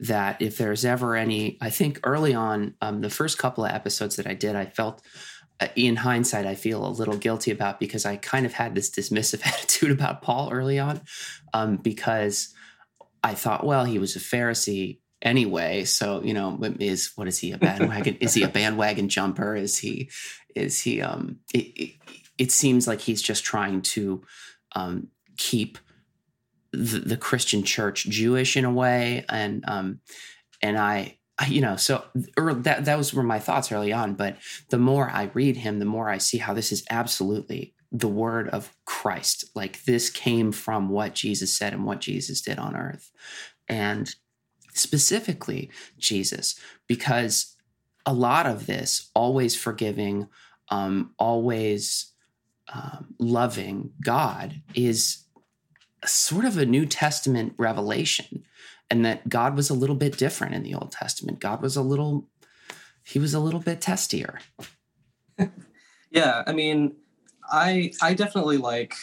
[0.00, 4.16] that if there's ever any i think early on um, the first couple of episodes
[4.16, 5.00] that i did i felt
[5.60, 8.90] uh, in hindsight i feel a little guilty about because i kind of had this
[8.90, 11.00] dismissive attitude about paul early on
[11.52, 12.52] um, because
[13.22, 17.52] i thought well he was a pharisee anyway so you know is what is he
[17.52, 20.10] a bandwagon is he a bandwagon jumper is he
[20.54, 21.94] is he um it, it,
[22.40, 24.22] it seems like he's just trying to
[24.74, 25.76] um, keep
[26.72, 30.00] the, the, Christian church Jewish in a way, and um,
[30.62, 32.04] and I, you know, so
[32.38, 34.14] or that those were my thoughts early on.
[34.14, 34.38] But
[34.70, 38.48] the more I read him, the more I see how this is absolutely the word
[38.48, 39.50] of Christ.
[39.54, 43.10] Like this came from what Jesus said and what Jesus did on earth,
[43.68, 44.14] and
[44.74, 47.56] specifically Jesus, because
[48.06, 50.28] a lot of this always forgiving,
[50.68, 52.12] um, always
[52.72, 55.24] um, loving God is
[56.04, 58.44] sort of a New Testament revelation,
[58.90, 61.40] and that God was a little bit different in the Old Testament.
[61.40, 62.28] God was a little,
[63.04, 64.38] he was a little bit testier.
[66.10, 66.96] yeah, I mean,
[67.50, 68.94] I I definitely like.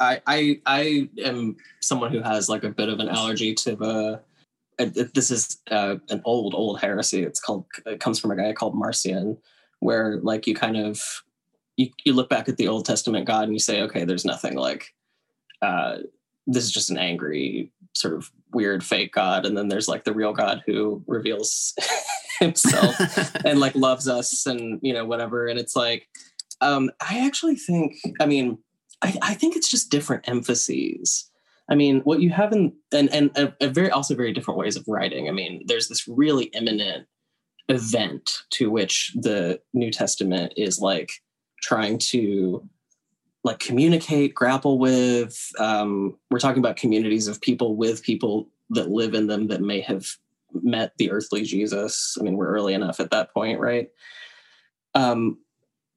[0.00, 4.20] I I I am someone who has like a bit of an allergy to the.
[4.78, 7.22] This is uh, an old old heresy.
[7.22, 7.66] It's called.
[7.86, 9.38] It comes from a guy called Marcion,
[9.80, 11.00] where like you kind of
[11.76, 14.56] you, you look back at the Old Testament God and you say, okay, there's nothing
[14.56, 14.94] like
[15.62, 15.98] uh,
[16.46, 19.46] this is just an angry, sort of weird fake God.
[19.46, 21.74] And then there's like the real God who reveals
[22.40, 22.94] himself
[23.44, 25.46] and like loves us and, you know, whatever.
[25.46, 26.06] And it's like,
[26.60, 28.58] um, I actually think, I mean,
[29.02, 31.30] I, I think it's just different emphases.
[31.68, 34.84] I mean, what you have in, and, and a, very, also very different ways of
[34.86, 35.28] writing.
[35.28, 37.06] I mean, there's this really imminent
[37.68, 41.10] event to which the New Testament is like
[41.62, 42.68] trying to
[43.44, 45.38] like communicate, grapple with.
[45.58, 49.80] Um, we're talking about communities of people with people that live in them that may
[49.80, 50.06] have
[50.62, 52.16] met the earthly Jesus.
[52.18, 53.88] I mean, we're early enough at that point, right?
[54.94, 55.38] Um,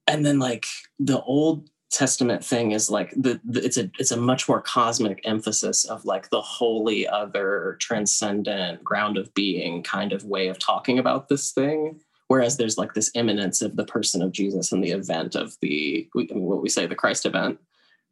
[0.08, 0.66] and then like
[1.00, 5.22] the Old Testament thing is like the, the, it's a it's a much more cosmic
[5.24, 11.00] emphasis of like the holy other transcendent ground of being kind of way of talking
[11.00, 14.92] about this thing Whereas there's like this imminence of the person of Jesus and the
[14.92, 17.60] event of the, I mean, what we say, the Christ event,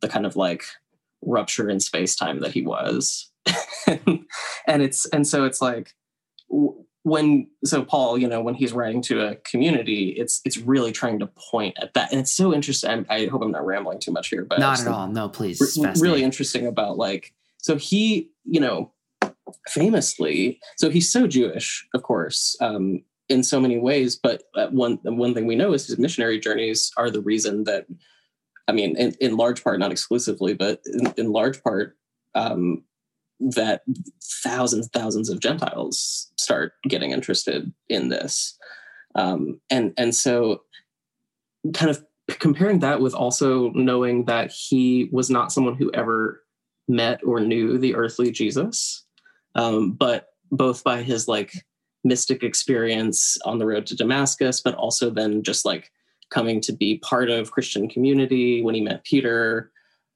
[0.02, 0.64] the kind of like
[1.22, 3.30] rupture in space time that he was.
[3.88, 5.94] and it's, and so it's like,
[7.06, 11.20] when so paul you know when he's writing to a community it's it's really trying
[11.20, 12.12] to point at that.
[12.12, 14.82] And it's so interesting i, I hope i'm not rambling too much here but not
[14.82, 15.08] at all.
[15.08, 15.80] No please.
[15.80, 18.92] re- really interesting about like so he you know
[19.70, 24.16] famously so he's so jewish of course um in so many ways.
[24.16, 27.86] But uh, one one thing we know is his missionary journeys are the reason that,
[28.68, 31.98] I mean, in, in large part, not exclusively, but in, in large part,
[32.36, 32.84] um,
[33.40, 33.82] that
[34.44, 38.58] thousands thousands of Gentiles start getting interested in this,
[39.16, 40.62] um, and and so
[41.74, 42.04] kind of
[42.40, 46.42] comparing that with also knowing that he was not someone who ever
[46.88, 49.06] met or knew the earthly Jesus,
[49.56, 51.54] um, but both by his like
[52.04, 55.92] mystic experience on the road to Damascus, but also then just like
[56.30, 59.72] coming to be part of Christian community when he met Peter.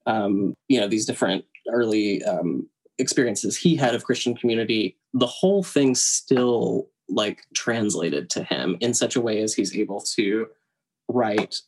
[0.05, 2.67] Um, you know, these different early um,
[2.99, 4.97] experiences he had of Christian community.
[5.13, 10.01] The whole thing still like translated to him in such a way as he's able
[10.01, 10.47] to
[11.07, 11.61] write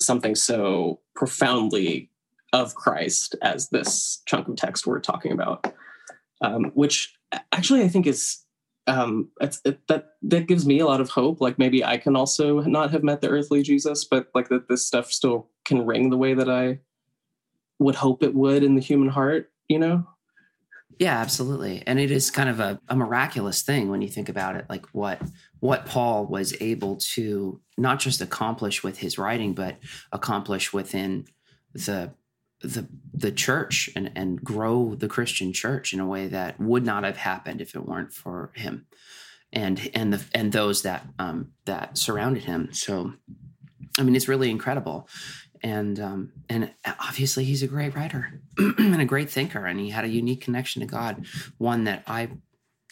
[0.00, 2.10] something so profoundly
[2.52, 5.72] of Christ as this chunk of text we're talking about,
[6.40, 7.14] um, which
[7.52, 8.44] actually I think is
[8.86, 11.40] um, it, that that gives me a lot of hope.
[11.40, 14.84] Like maybe I can also not have met the earthly Jesus, but like that this
[14.84, 16.80] stuff still can ring the way that I
[17.78, 19.52] would hope it would in the human heart.
[19.68, 20.06] You know?
[21.00, 21.82] Yeah, absolutely.
[21.86, 24.84] And it is kind of a, a miraculous thing when you think about it, like
[24.92, 25.18] what
[25.58, 29.78] what Paul was able to not just accomplish with his writing, but
[30.12, 31.24] accomplish within
[31.72, 32.12] the
[32.60, 37.04] the the church and and grow the Christian church in a way that would not
[37.04, 38.84] have happened if it weren't for him
[39.54, 42.74] and and the and those that um that surrounded him.
[42.74, 43.14] So
[43.98, 45.08] I mean it's really incredible.
[45.62, 50.04] And um and obviously he's a great writer and a great thinker and he had
[50.04, 51.26] a unique connection to God,
[51.58, 52.30] one that I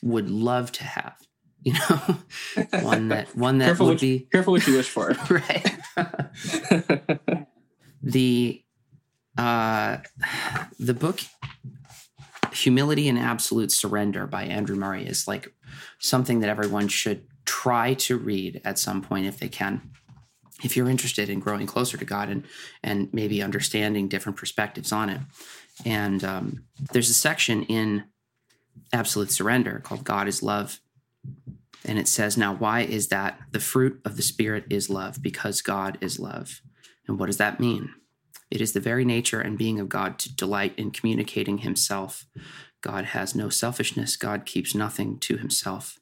[0.02, 1.16] would love to have.
[1.64, 2.16] You know,
[2.82, 5.12] one that one that careful would what, be careful what you wish for.
[5.28, 5.76] right.
[8.00, 8.62] the
[9.36, 9.98] uh,
[10.78, 11.20] the book
[12.52, 15.52] humility and absolute surrender by andrew murray is like
[15.98, 19.90] something that everyone should try to read at some point if they can
[20.64, 22.44] if you're interested in growing closer to god and
[22.82, 25.20] and maybe understanding different perspectives on it.
[25.84, 28.04] And um, there's a section in
[28.92, 30.80] absolute surrender called god is love.
[31.84, 33.38] And it says now why is that?
[33.52, 36.60] The fruit of the spirit is love because god is love.
[37.06, 37.90] And what does that mean?
[38.50, 42.24] It is the very nature and being of God to delight in communicating himself.
[42.80, 44.16] God has no selfishness.
[44.16, 45.98] God keeps nothing to himself.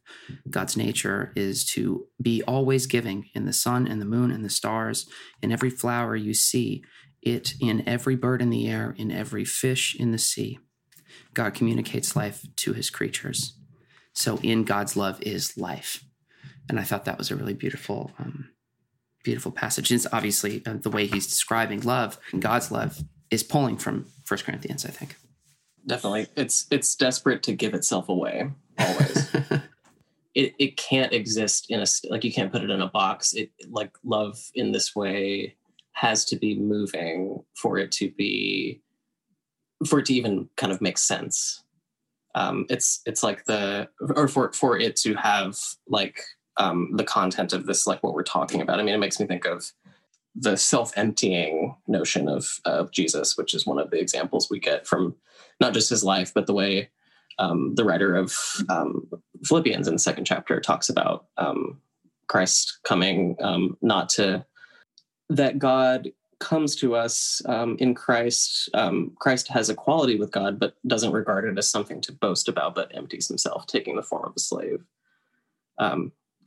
[0.51, 4.51] God's nature is to be always giving in the sun and the moon and the
[4.51, 5.09] stars,
[5.43, 6.85] in every flower you see,
[7.23, 10.59] it in every bird in the air, in every fish in the sea.
[11.35, 13.59] God communicates life to his creatures.
[14.13, 16.05] So in God's love is life.
[16.69, 18.51] And I thought that was a really beautiful um,
[19.25, 19.91] beautiful passage.
[19.91, 24.07] And It's obviously uh, the way he's describing love and God's love is pulling from
[24.25, 25.17] First Corinthians, I think.
[25.87, 29.35] Definitely, it's it's desperate to give itself away always.
[30.35, 33.35] it it can't exist in a like you can't put it in a box.
[33.35, 35.57] It like love in this way
[35.93, 38.83] has to be moving for it to be
[39.87, 41.63] for it to even kind of make sense.
[42.35, 46.21] Um, it's it's like the or for for it to have like
[46.59, 48.81] um, the content of this, like what we're talking about.
[48.81, 49.73] I mean, it makes me think of
[50.39, 55.15] the self-emptying notion of of Jesus, which is one of the examples we get from
[55.61, 56.91] not just his life, but the way
[57.39, 58.35] um, the writer of
[58.69, 59.09] um,
[59.45, 61.81] Philippians in the second chapter talks about um,
[62.29, 64.45] Christ coming um, not to
[65.29, 68.69] that God comes to us um, in Christ.
[68.75, 72.75] Um, Christ has equality with God, but doesn't regard it as something to boast about,
[72.75, 74.85] but empties himself, taking the form of a slave.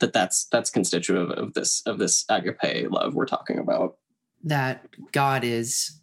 [0.00, 3.96] That that's that's constitutive of this of this agape love we're talking about.
[4.44, 6.00] That god is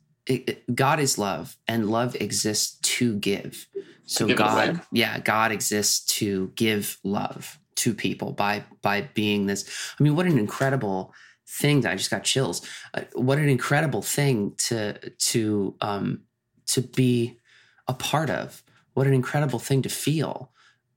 [0.74, 3.68] god is love and love exists to give.
[4.06, 9.46] So to give god yeah god exists to give love to people by by being
[9.46, 11.14] this i mean what an incredible
[11.48, 12.62] thing that i just got chills.
[12.94, 16.22] Uh, what an incredible thing to to um
[16.68, 17.40] to be
[17.88, 18.64] a part of.
[18.94, 20.52] What an incredible thing to feel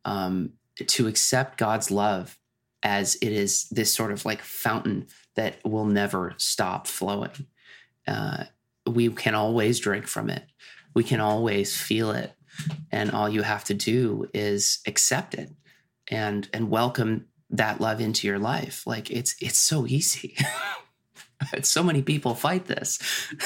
[0.04, 0.54] um
[0.86, 2.38] to accept god's love
[2.82, 7.46] as it is this sort of like fountain that will never stop flowing.
[8.06, 8.44] Uh,
[8.86, 10.44] we can always drink from it.
[10.94, 12.32] We can always feel it,
[12.90, 15.50] and all you have to do is accept it
[16.08, 18.86] and and welcome that love into your life.
[18.86, 20.36] Like it's it's so easy.
[21.62, 22.98] so many people fight this.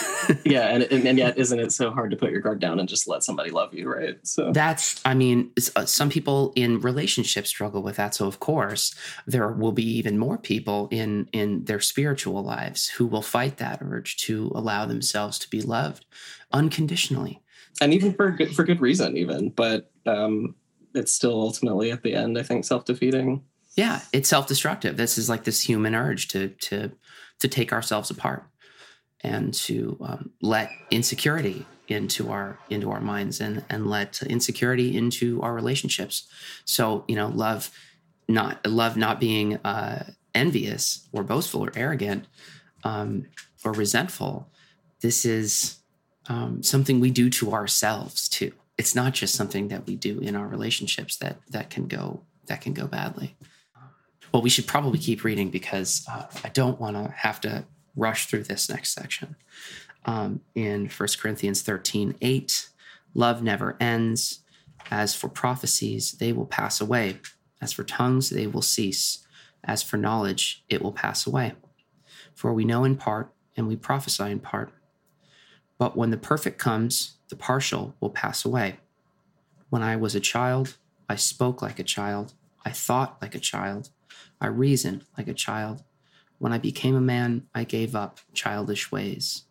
[0.44, 2.88] yeah, and, and, and yet isn't it so hard to put your guard down and
[2.88, 4.18] just let somebody love you, right?
[4.26, 8.14] So that's I mean, uh, some people in relationships struggle with that.
[8.14, 8.94] So of course,
[9.26, 13.80] there will be even more people in in their spiritual lives who will fight that
[13.82, 16.06] urge to allow themselves to be loved
[16.52, 17.42] unconditionally,
[17.80, 19.50] and even for good, for good reason, even.
[19.50, 20.54] But um,
[20.94, 23.42] it's still ultimately at the end, I think, self defeating.
[23.76, 24.96] Yeah, it's self destructive.
[24.96, 26.92] This is like this human urge to to
[27.44, 28.42] to take ourselves apart
[29.20, 35.42] and to um, let insecurity into our into our minds and and let insecurity into
[35.42, 36.26] our relationships.
[36.64, 37.70] So you know love
[38.28, 42.24] not love not being uh, envious or boastful or arrogant
[42.82, 43.26] um,
[43.62, 44.48] or resentful.
[45.02, 45.76] This is
[46.30, 48.52] um, something we do to ourselves too.
[48.78, 52.62] It's not just something that we do in our relationships that that can go that
[52.62, 53.36] can go badly.
[54.34, 58.26] Well, we should probably keep reading because uh, I don't want to have to rush
[58.26, 59.36] through this next section.
[60.06, 62.68] Um, in 1 Corinthians 13 8,
[63.14, 64.40] love never ends.
[64.90, 67.20] As for prophecies, they will pass away.
[67.62, 69.24] As for tongues, they will cease.
[69.62, 71.52] As for knowledge, it will pass away.
[72.34, 74.72] For we know in part, and we prophesy in part.
[75.78, 78.80] But when the perfect comes, the partial will pass away.
[79.70, 80.76] When I was a child,
[81.08, 83.90] I spoke like a child, I thought like a child,
[84.44, 85.82] I reasoned like a child.
[86.38, 89.44] When I became a man, I gave up childish ways.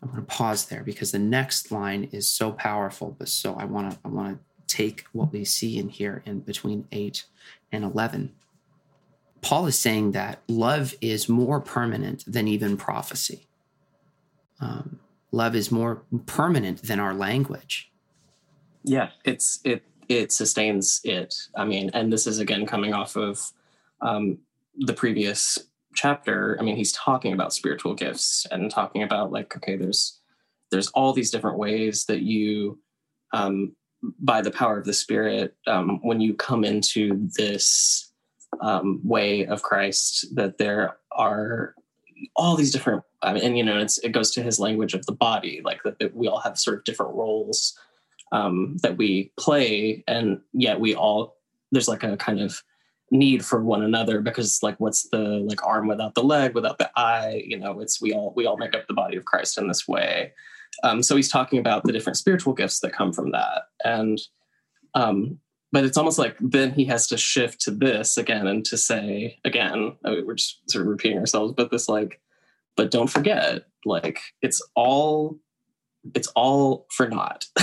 [0.00, 3.16] I'm going to pause there because the next line is so powerful.
[3.18, 6.38] But so I want to I want to take what we see in here in
[6.38, 7.24] between eight
[7.72, 8.32] and eleven.
[9.42, 13.48] Paul is saying that love is more permanent than even prophecy.
[14.60, 15.00] Um,
[15.32, 17.90] love is more permanent than our language.
[18.84, 21.34] Yeah, it's it it sustains it.
[21.56, 23.50] I mean, and this is again coming off of
[24.02, 24.38] um,
[24.76, 25.58] the previous
[25.94, 26.56] chapter.
[26.58, 30.18] I mean, he's talking about spiritual gifts and talking about like, okay, there's
[30.70, 32.78] there's all these different ways that you,
[33.32, 33.74] um,
[34.20, 38.12] by the power of the Spirit, um, when you come into this
[38.60, 41.74] um, way of Christ, that there are
[42.36, 45.60] all these different and you know it's it goes to his language of the body
[45.64, 47.78] like that, that we all have sort of different roles
[48.32, 51.36] um, that we play and yet we all
[51.72, 52.62] there's like a kind of
[53.10, 56.90] need for one another because like what's the like arm without the leg without the
[56.96, 57.42] eye?
[57.46, 59.86] You know it's we all we all make up the body of christ in this
[59.88, 60.32] way.
[60.82, 63.62] Um, so he's talking about the different spiritual gifts that come from that.
[63.84, 64.20] And
[64.94, 65.38] um,
[65.72, 69.38] but it's almost like then he has to shift to this again and to say
[69.44, 72.20] again I mean, we're just sort of repeating ourselves but this like
[72.76, 75.38] but don't forget like it's all
[76.14, 77.46] it's all for naught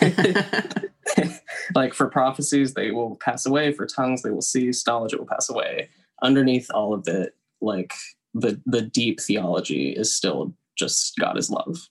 [1.74, 3.72] like for prophecies they will pass away.
[3.72, 4.86] For tongues they will cease.
[4.86, 5.88] Knowledge it will pass away.
[6.22, 7.94] Underneath all of it like
[8.34, 11.88] the the deep theology is still just god is love.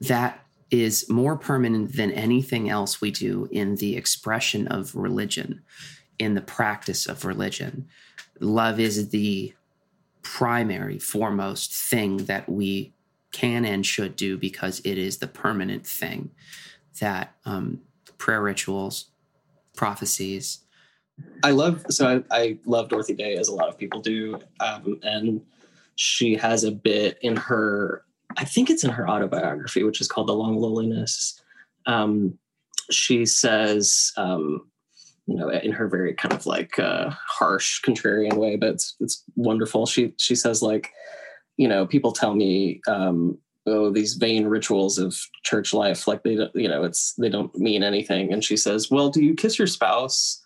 [0.00, 5.62] That is more permanent than anything else we do in the expression of religion
[6.18, 7.86] in the practice of religion.
[8.40, 9.52] Love is the
[10.22, 12.92] primary, foremost thing that we
[13.32, 16.30] can and should do because it is the permanent thing
[17.00, 17.80] that um,
[18.22, 19.06] prayer rituals,
[19.74, 20.60] prophecies.
[21.42, 25.00] I love so I, I, love Dorothy Day as a lot of people do, um,
[25.02, 25.40] and
[25.96, 28.04] she has a bit in her.
[28.36, 31.42] I think it's in her autobiography, which is called "The Long Loneliness."
[31.86, 32.38] Um,
[32.92, 34.68] she says, um,
[35.26, 39.24] you know, in her very kind of like uh, harsh, contrarian way, but it's it's
[39.34, 39.84] wonderful.
[39.84, 40.90] She she says like,
[41.56, 43.36] you know, people tell me, um,
[43.66, 47.54] oh, these vain rituals of church life, like they don't, you know, it's they don't
[47.56, 48.32] mean anything.
[48.32, 50.42] And she says, well, do you kiss your spouse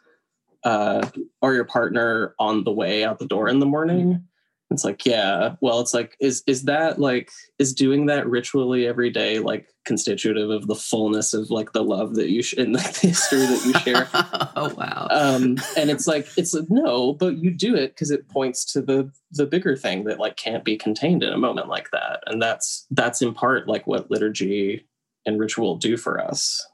[0.65, 1.09] uh,
[1.41, 4.25] or your partner on the way out the door in the morning?
[4.71, 5.55] It's like, yeah.
[5.61, 10.51] Well, it's like, is is that like is doing that ritually every day like constitutive
[10.51, 13.65] of the fullness of like the love that you sh- and like the history that
[13.65, 14.09] you share?
[14.57, 15.07] oh wow.
[15.11, 18.83] Um, and it's like it's like, no, but you do it because it points to
[18.83, 22.43] the the bigger thing that like can't be contained in a moment like that, and
[22.43, 24.87] that's that's in part like what liturgy
[25.27, 26.65] and ritual do for us.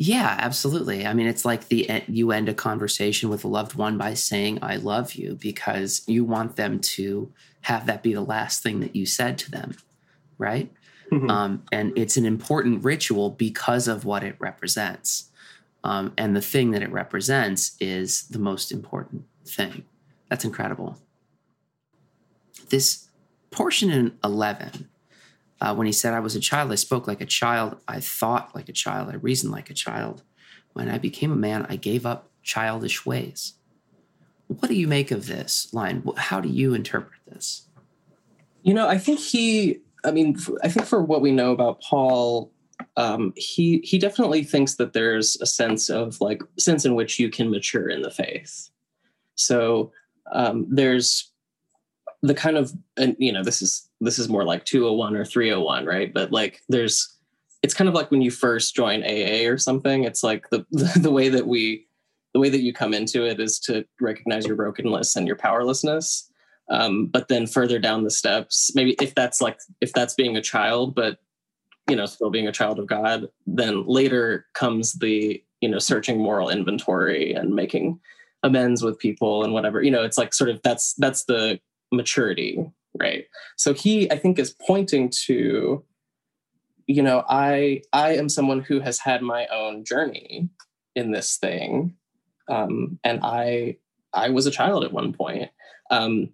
[0.00, 1.04] Yeah, absolutely.
[1.04, 4.60] I mean, it's like the you end a conversation with a loved one by saying
[4.62, 7.32] "I love you" because you want them to
[7.62, 9.74] have that be the last thing that you said to them,
[10.38, 10.72] right?
[11.10, 11.28] Mm-hmm.
[11.28, 15.30] Um, and it's an important ritual because of what it represents,
[15.82, 19.84] um, and the thing that it represents is the most important thing.
[20.30, 20.96] That's incredible.
[22.68, 23.08] This
[23.50, 24.88] portion in eleven
[25.60, 28.54] uh, when he said, I was a child, I spoke like a child, I thought
[28.54, 30.22] like a child, I reasoned like a child.
[30.72, 33.54] When I became a man, I gave up childish ways.
[34.46, 36.06] What do you make of this line?
[36.16, 37.66] How do you interpret this?
[38.62, 42.52] You know, I think he, I mean, I think for what we know about Paul,
[42.96, 47.28] um, he he definitely thinks that there's a sense of like sense in which you
[47.28, 48.70] can mature in the faith.
[49.34, 49.92] So
[50.32, 51.30] um, there's
[52.22, 55.86] the kind of and you know this is this is more like 201 or 301
[55.86, 56.12] right?
[56.12, 57.16] But like there's
[57.62, 60.64] it's kind of like when you first join aa or something it's like the
[61.00, 61.86] the, way that we
[62.34, 66.30] the way that you come into it is to recognize your brokenness and your powerlessness.
[66.70, 70.42] Um, but then further down the steps maybe if that's like if that's being a
[70.42, 71.16] child but
[71.88, 76.18] you know still being a child of god then later comes the you know searching
[76.18, 77.98] moral inventory and making
[78.42, 79.82] amends with people and whatever.
[79.82, 81.60] You know it's like sort of that's that's the
[81.92, 82.64] maturity,
[83.00, 83.24] right?
[83.56, 85.84] So he, I think, is pointing to
[86.88, 90.48] you know, I I am someone who has had my own journey
[90.96, 91.94] in this thing,
[92.48, 93.76] um, and I
[94.12, 95.50] I was a child at one point.
[95.90, 96.30] Um,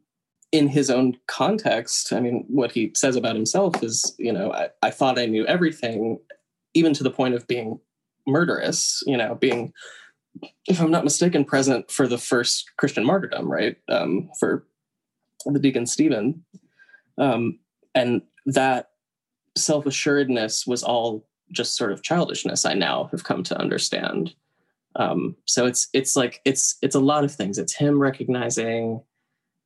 [0.53, 4.69] in his own context, I mean, what he says about himself is, you know, I,
[4.83, 6.21] I thought I knew everything,
[6.75, 7.81] even to the point of being
[8.25, 9.73] murderous, you know, being,
[10.69, 13.77] if I'm not mistaken, present for the first Christian martyrdom, right?
[13.89, 14.65] Um, for
[15.45, 16.45] the deacon Stephen.
[17.19, 17.59] Um,
[17.95, 18.91] and that
[19.57, 24.35] self assuredness was all just sort of childishness, I now have come to understand.
[24.97, 27.59] Um, so it's it's like it's it's a lot of things.
[27.59, 29.03] It's him recognizing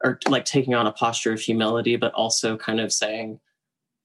[0.04, 3.40] or like taking on a posture of humility, but also kind of saying,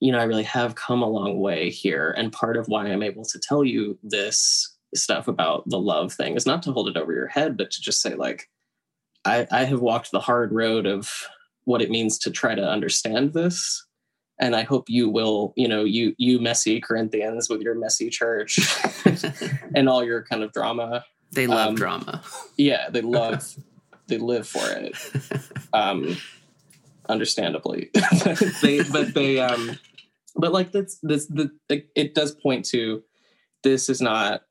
[0.00, 2.14] you know, I really have come a long way here.
[2.16, 6.36] And part of why I'm able to tell you this stuff about the love thing
[6.36, 8.48] is not to hold it over your head, but to just say, like,
[9.24, 11.10] I, I have walked the hard road of
[11.64, 13.84] what it means to try to understand this.
[14.40, 18.58] And I hope you will, you know, you you messy Corinthians with your messy church
[19.74, 21.04] and all your kind of drama.
[21.32, 22.22] They love um, drama.
[22.56, 23.54] Yeah, they love
[24.08, 24.96] they live for it.
[25.72, 26.16] Um,
[27.08, 27.90] understandably,
[28.62, 29.78] they but they um,
[30.34, 33.04] but like that's this the it, it does point to
[33.62, 34.42] this is not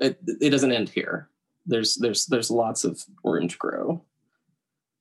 [0.00, 1.30] it, it doesn't end here.
[1.64, 4.02] There's there's there's lots of room to grow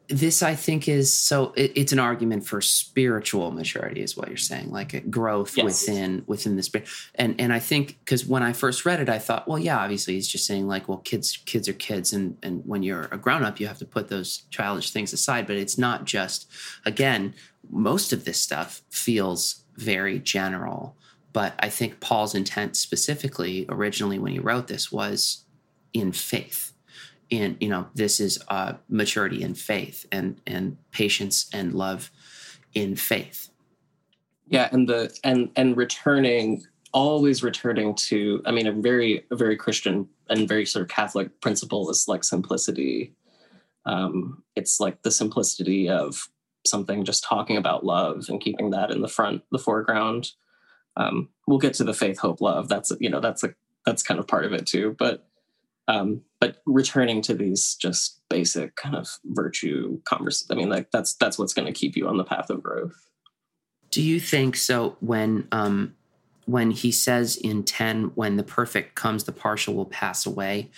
[0.07, 4.37] this i think is so it, it's an argument for spiritual maturity is what you're
[4.37, 5.87] saying like a growth yes.
[5.87, 6.87] within within the spirit.
[7.15, 10.13] And and i think because when i first read it i thought well yeah obviously
[10.13, 13.59] he's just saying like well kids kids are kids and and when you're a grown-up
[13.59, 15.47] you have to put those childish things aside.
[15.47, 16.49] But it's not just
[16.85, 17.33] again
[17.69, 20.95] most of this stuff feels very general.
[21.33, 25.45] But i think paul's intent specifically originally when he wrote this was
[25.93, 26.74] in faith
[27.29, 32.11] in you know this is uh, maturity in faith and and patience and love
[32.73, 33.49] in faith.
[34.47, 36.63] Yeah and the and and returning
[36.93, 41.41] always returning to i mean a very a very christian and very sort of catholic
[41.41, 43.13] principle is like simplicity.
[43.85, 46.29] Um it's like the simplicity of
[46.65, 50.31] something just talking about love and keeping that in the front the foreground.
[50.95, 52.69] Um we'll get to the faith hope love.
[52.69, 53.53] That's you know that's a
[53.85, 55.27] that's kind of part of it too but
[55.87, 61.15] um, but returning to these just basic kind of virtue converse i mean like that's
[61.15, 63.07] that's what's going to keep you on the path of growth.
[63.91, 65.95] Do you think so when um
[66.45, 70.69] when he says in 10 when the perfect comes the partial will pass away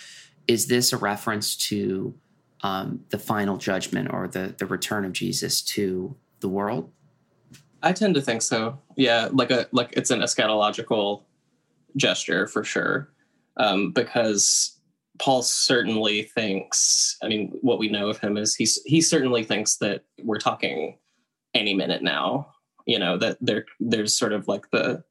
[0.46, 2.14] is this a reference to
[2.62, 6.90] um, the final judgment or the the return of jesus to the world?
[7.82, 8.78] I tend to think so.
[8.96, 11.24] Yeah like a like it's an eschatological
[11.96, 13.10] gesture for sure.
[13.56, 14.77] Um, because
[15.18, 17.16] Paul certainly thinks.
[17.22, 20.98] I mean, what we know of him is he's he certainly thinks that we're talking
[21.54, 22.48] any minute now.
[22.86, 25.04] You know that there there's sort of like the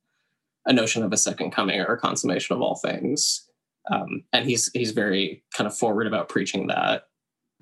[0.65, 3.47] a notion of a second coming or a consummation of all things,
[3.91, 7.03] um, and he's he's very kind of forward about preaching that.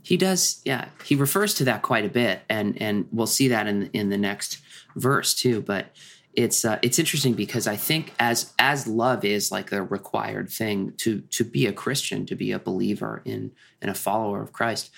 [0.03, 0.89] He does, yeah.
[1.03, 4.17] He refers to that quite a bit, and and we'll see that in in the
[4.17, 4.59] next
[4.95, 5.61] verse too.
[5.61, 5.87] But
[6.35, 10.93] it's uh, it's interesting because I think as as love is like a required thing
[10.97, 14.91] to to be a Christian, to be a believer in and a follower of Christ,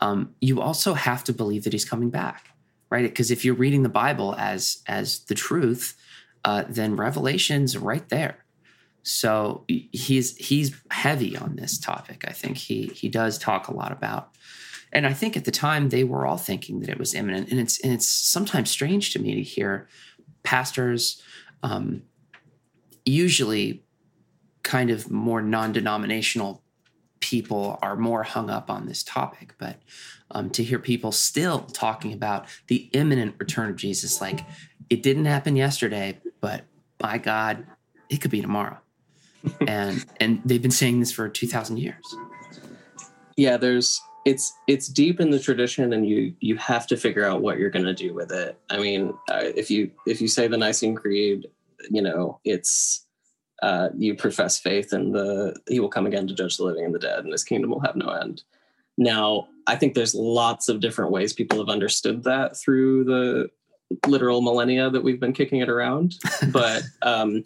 [0.00, 2.50] um, you also have to believe that He's coming back,
[2.90, 3.02] right?
[3.02, 5.96] Because if you're reading the Bible as as the truth,
[6.44, 8.44] uh, then Revelation's right there.
[9.02, 12.24] So he's he's heavy on this topic.
[12.26, 14.34] I think he he does talk a lot about
[14.94, 17.50] and I think at the time they were all thinking that it was imminent.
[17.50, 19.88] And it's and it's sometimes strange to me to hear
[20.44, 21.20] pastors,
[21.62, 22.02] um,
[23.04, 23.82] usually
[24.62, 26.62] kind of more non-denominational
[27.20, 29.78] people are more hung up on this topic but
[30.30, 34.40] um, to hear people still talking about the imminent return of jesus like
[34.90, 36.64] it didn't happen yesterday but
[36.98, 37.66] by god
[38.14, 38.78] it could be tomorrow.
[39.68, 42.02] And and they've been saying this for 2000 years.
[43.36, 47.42] Yeah there's it's it's deep in the tradition and you you have to figure out
[47.42, 48.58] what you're going to do with it.
[48.70, 51.46] I mean uh, if you if you say the nicene creed
[51.90, 53.06] you know it's
[53.62, 56.94] uh, you profess faith in the he will come again to judge the living and
[56.94, 58.42] the dead and his kingdom will have no end.
[58.96, 63.48] Now i think there's lots of different ways people have understood that through the
[64.06, 66.16] literal millennia that we've been kicking it around
[66.52, 67.42] but um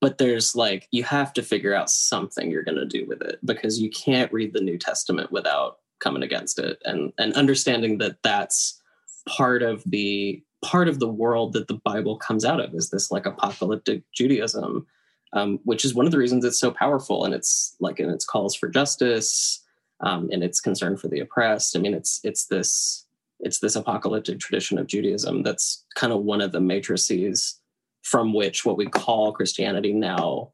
[0.00, 3.38] but there's like you have to figure out something you're going to do with it
[3.44, 6.80] because you can't read the new testament without coming against it.
[6.84, 8.80] And and understanding that that's
[9.28, 13.10] part of the part of the world that the bible comes out of is this
[13.10, 14.86] like apocalyptic judaism
[15.34, 17.24] um, which is one of the reasons it's so powerful.
[17.24, 19.62] And it's like in its calls for justice
[20.00, 21.76] um, and its concern for the oppressed.
[21.76, 23.04] I mean it's it's this
[23.40, 27.60] it's this apocalyptic tradition of judaism that's kind of one of the matrices
[28.02, 30.52] from which what we call Christianity now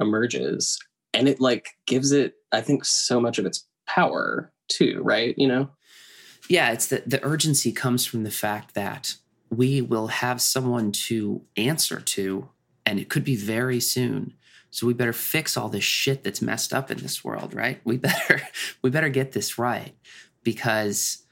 [0.00, 0.78] emerges.
[1.14, 5.34] And it like gives it, I think, so much of its power too, right?
[5.36, 5.70] You know?
[6.48, 9.14] Yeah, it's the the urgency comes from the fact that
[9.50, 12.48] we will have someone to answer to,
[12.86, 14.34] and it could be very soon.
[14.70, 17.80] So we better fix all this shit that's messed up in this world, right?
[17.84, 18.42] We better
[18.82, 19.94] we better get this right
[20.42, 21.22] because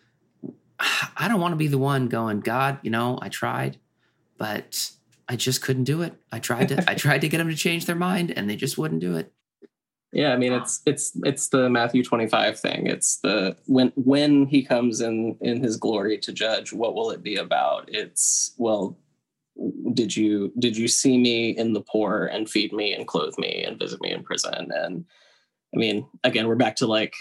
[1.17, 3.79] I don't want to be the one going, God, you know, I tried,
[4.39, 4.91] but
[5.29, 6.15] I just couldn't do it.
[6.33, 8.79] I tried to I tried to get them to change their mind and they just
[8.79, 9.33] wouldn't do it.
[10.13, 12.87] Yeah, I mean it's it's it's the Matthew 25 thing.
[12.89, 17.23] It's the when when he comes in in his glory to judge, what will it
[17.23, 17.89] be about?
[17.89, 18.99] It's well
[19.93, 23.63] did you did you see me in the poor and feed me and clothe me
[23.63, 25.05] and visit me in prison and
[25.75, 27.15] I mean again we're back to like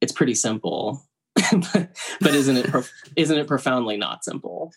[0.00, 1.06] it's pretty simple
[1.36, 4.72] but isn't it prof- isn't it profoundly not simple?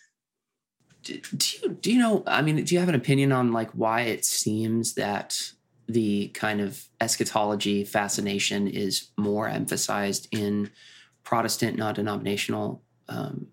[1.02, 3.70] Do, do you do you know I mean do you have an opinion on like
[3.72, 5.52] why it seems that
[5.88, 10.70] the kind of eschatology fascination is more emphasized in
[11.24, 13.48] Protestant, non denominational um,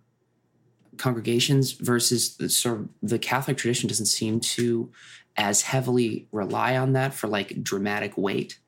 [0.97, 4.91] congregations versus the sort of the Catholic tradition doesn't seem to
[5.38, 8.59] as heavily rely on that for like dramatic weight.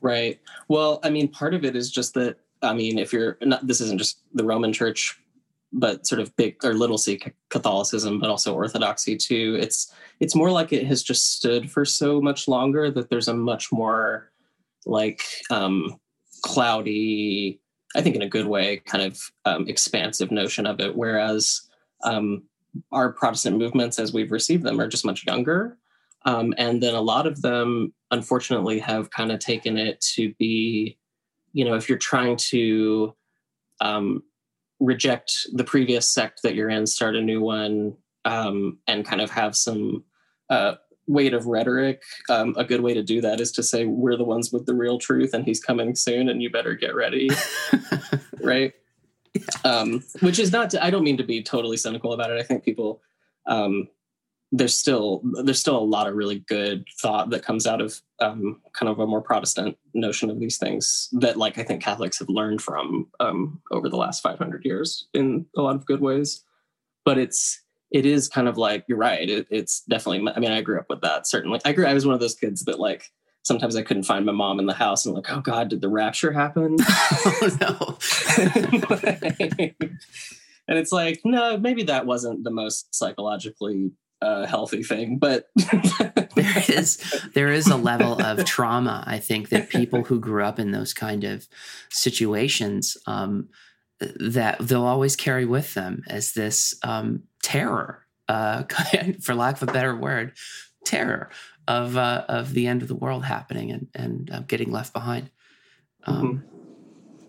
[0.00, 0.40] Right.
[0.68, 3.80] Well, I mean, part of it is just that, I mean, if you're not, this
[3.80, 5.20] isn't just the Roman church
[5.72, 9.58] but sort of big or little c Catholicism, but also Orthodoxy too.
[9.60, 13.34] It's it's more like it has just stood for so much longer that there's a
[13.34, 14.30] much more
[14.86, 15.98] like um,
[16.42, 17.60] cloudy,
[17.94, 20.96] I think in a good way, kind of um, expansive notion of it.
[20.96, 21.68] Whereas
[22.02, 22.44] um,
[22.92, 25.76] our Protestant movements, as we've received them, are just much younger.
[26.24, 30.98] Um, and then a lot of them, unfortunately, have kind of taken it to be,
[31.52, 33.14] you know, if you're trying to
[33.80, 34.22] um,
[34.80, 39.30] reject the previous sect that you're in, start a new one, um, and kind of
[39.30, 40.04] have some
[40.50, 40.74] uh,
[41.06, 42.02] weight of rhetoric.
[42.28, 44.74] Um, a good way to do that is to say, we're the ones with the
[44.74, 47.30] real truth and he's coming soon and you better get ready.
[48.40, 48.72] right?
[49.64, 52.38] Um, which is not, to, I don't mean to be totally cynical about it.
[52.38, 53.02] I think people,
[53.46, 53.88] um,
[54.50, 58.60] there's still there's still a lot of really good thought that comes out of um,
[58.72, 62.28] kind of a more Protestant notion of these things that like I think Catholics have
[62.28, 66.44] learned from um, over the last 500 years in a lot of good ways.
[67.04, 69.28] But it's it is kind of like you're right.
[69.28, 70.30] It, it's definitely.
[70.34, 71.26] I mean, I grew up with that.
[71.26, 71.86] Certainly, I grew.
[71.86, 73.04] I was one of those kids that like
[73.42, 75.88] sometimes I couldn't find my mom in the house and like, oh God, did the
[75.88, 76.76] rapture happen?
[76.80, 77.98] oh no.
[80.68, 83.90] and it's like, no, maybe that wasn't the most psychologically
[84.20, 85.48] a healthy thing, but
[86.34, 89.04] there is there is a level of trauma.
[89.06, 91.46] I think that people who grew up in those kind of
[91.90, 93.48] situations um,
[94.00, 98.64] that they'll always carry with them as this um, terror, uh,
[99.20, 100.32] for lack of a better word,
[100.84, 101.30] terror
[101.66, 105.30] of uh, of the end of the world happening and and uh, getting left behind.
[106.04, 106.57] Um, mm-hmm.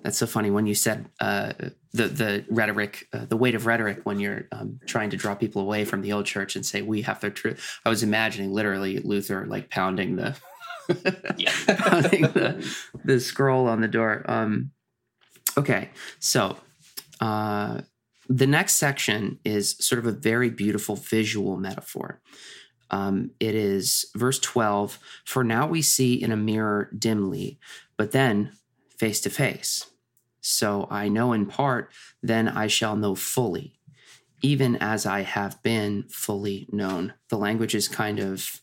[0.03, 1.53] That's so funny when you said uh,
[1.91, 5.61] the the rhetoric, uh, the weight of rhetoric when you're um, trying to draw people
[5.61, 7.79] away from the old church and say we have the truth.
[7.85, 10.37] I was imagining literally Luther like pounding the
[11.67, 14.23] pounding the, the scroll on the door.
[14.27, 14.71] Um,
[15.57, 15.89] okay,
[16.19, 16.57] so
[17.19, 17.81] uh,
[18.27, 22.21] the next section is sort of a very beautiful visual metaphor.
[22.91, 27.59] Um, it is verse 12 For now we see in a mirror dimly,
[27.97, 28.53] but then
[28.97, 29.88] face to face.
[30.49, 31.91] So I know in part,
[32.21, 33.79] then I shall know fully,
[34.41, 37.13] even as I have been fully known.
[37.29, 38.59] The language is kind of,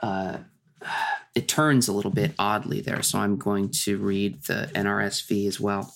[0.00, 0.38] uh,
[1.34, 3.02] it turns a little bit oddly there.
[3.02, 5.94] So I'm going to read the NRSV as well.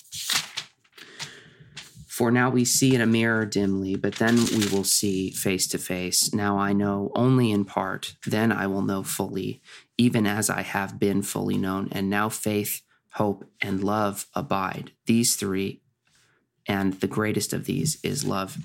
[2.17, 5.77] For now we see in a mirror dimly, but then we will see face to
[5.77, 6.33] face.
[6.33, 9.61] Now I know only in part, then I will know fully,
[9.99, 11.91] even as I have been fully known.
[11.93, 12.81] And now faith,
[13.17, 14.93] hope, and love abide.
[15.07, 15.83] These three,
[16.69, 18.59] and the greatest of these is love.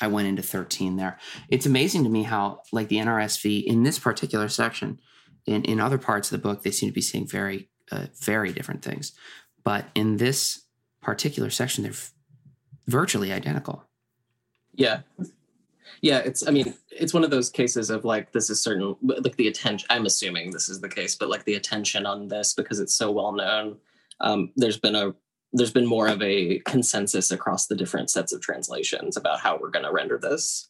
[0.00, 1.18] I went into 13 there.
[1.48, 4.98] It's amazing to me how, like the NRSV in this particular section,
[5.46, 8.52] in, in other parts of the book, they seem to be saying very, uh, very
[8.52, 9.12] different things.
[9.62, 10.64] But in this
[11.02, 11.92] particular section, they're
[12.86, 13.84] virtually identical.
[14.72, 15.00] Yeah
[16.02, 19.36] yeah it's i mean it's one of those cases of like this is certain like
[19.36, 22.80] the attention i'm assuming this is the case but like the attention on this because
[22.80, 23.76] it's so well known
[24.22, 25.14] um, there's been a
[25.52, 29.70] there's been more of a consensus across the different sets of translations about how we're
[29.70, 30.68] going to render this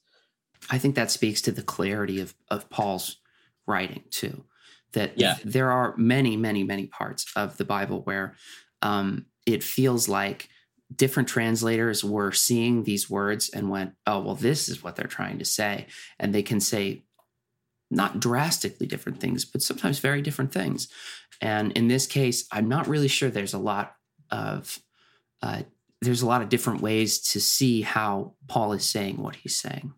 [0.70, 3.18] i think that speaks to the clarity of of paul's
[3.66, 4.44] writing too
[4.92, 5.36] that yeah.
[5.44, 8.34] there are many many many parts of the bible where
[8.82, 10.48] um, it feels like
[10.94, 15.38] different translators were seeing these words and went, oh, well, this is what they're trying
[15.38, 15.86] to say.
[16.18, 17.04] And they can say
[17.90, 20.88] not drastically different things, but sometimes very different things.
[21.40, 23.94] And in this case, I'm not really sure there's a lot
[24.30, 24.78] of
[25.42, 25.62] uh,
[26.02, 29.92] there's a lot of different ways to see how Paul is saying what he's saying.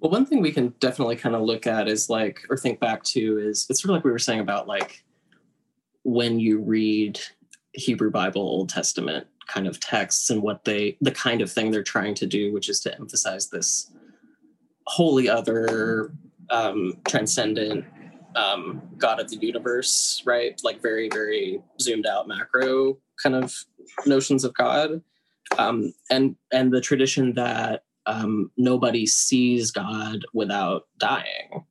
[0.00, 3.02] Well, one thing we can definitely kind of look at is like, or think back
[3.04, 5.02] to is it's sort of like we were saying about like
[6.02, 7.18] when you read
[7.72, 11.82] Hebrew Bible, Old Testament kind of texts and what they, the kind of thing they're
[11.82, 13.90] trying to do, which is to emphasize this
[14.86, 16.12] holy other,
[16.50, 17.84] um, transcendent
[18.36, 20.60] um, God of the universe, right?
[20.64, 23.54] Like very, very zoomed out macro kind of
[24.06, 25.02] notions of God,
[25.58, 31.64] um, and and the tradition that um, nobody sees God without dying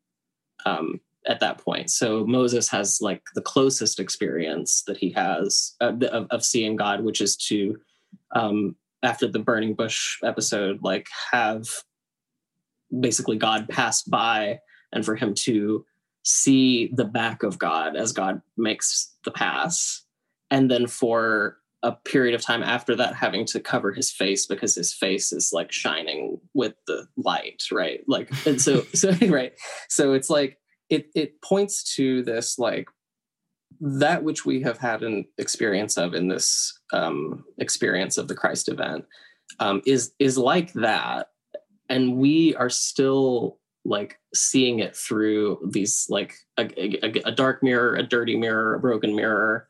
[0.65, 1.89] um, at that point.
[1.89, 7.03] So Moses has like the closest experience that he has uh, of, of, seeing God,
[7.03, 7.77] which is to
[8.35, 11.67] um, after the burning bush episode, like have
[12.99, 14.59] basically God pass by
[14.91, 15.85] and for him to
[16.23, 20.03] see the back of God as God makes the pass.
[20.51, 24.73] And then for a period of time after that having to cover his face because
[24.73, 27.99] his face is like shining with the light, right?
[28.07, 29.53] Like and so so right.
[29.89, 30.57] So it's like
[30.89, 32.87] it it points to this like
[33.79, 38.69] that which we have had an experience of in this um, experience of the Christ
[38.69, 39.05] event
[39.59, 41.29] um, is is like that,
[41.89, 46.69] and we are still like seeing it through these like a,
[47.05, 49.67] a, a, dark mirror a dirty mirror a broken mirror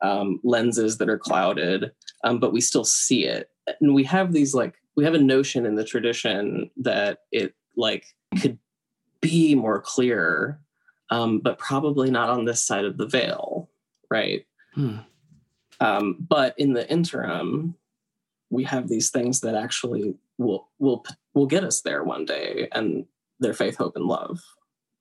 [0.00, 1.90] um, lenses that are clouded
[2.24, 3.50] um, but we still see it.
[3.80, 8.06] And we have these like we have a notion in the tradition that it like
[8.40, 8.58] could
[9.20, 10.60] be more clear
[11.10, 13.68] um, but probably not on this side of the veil
[14.10, 14.96] right hmm.
[15.80, 17.76] Um, but in the interim
[18.50, 21.04] we have these things that actually will will
[21.34, 23.06] will get us there one day and
[23.40, 24.40] they're faith, hope, and love.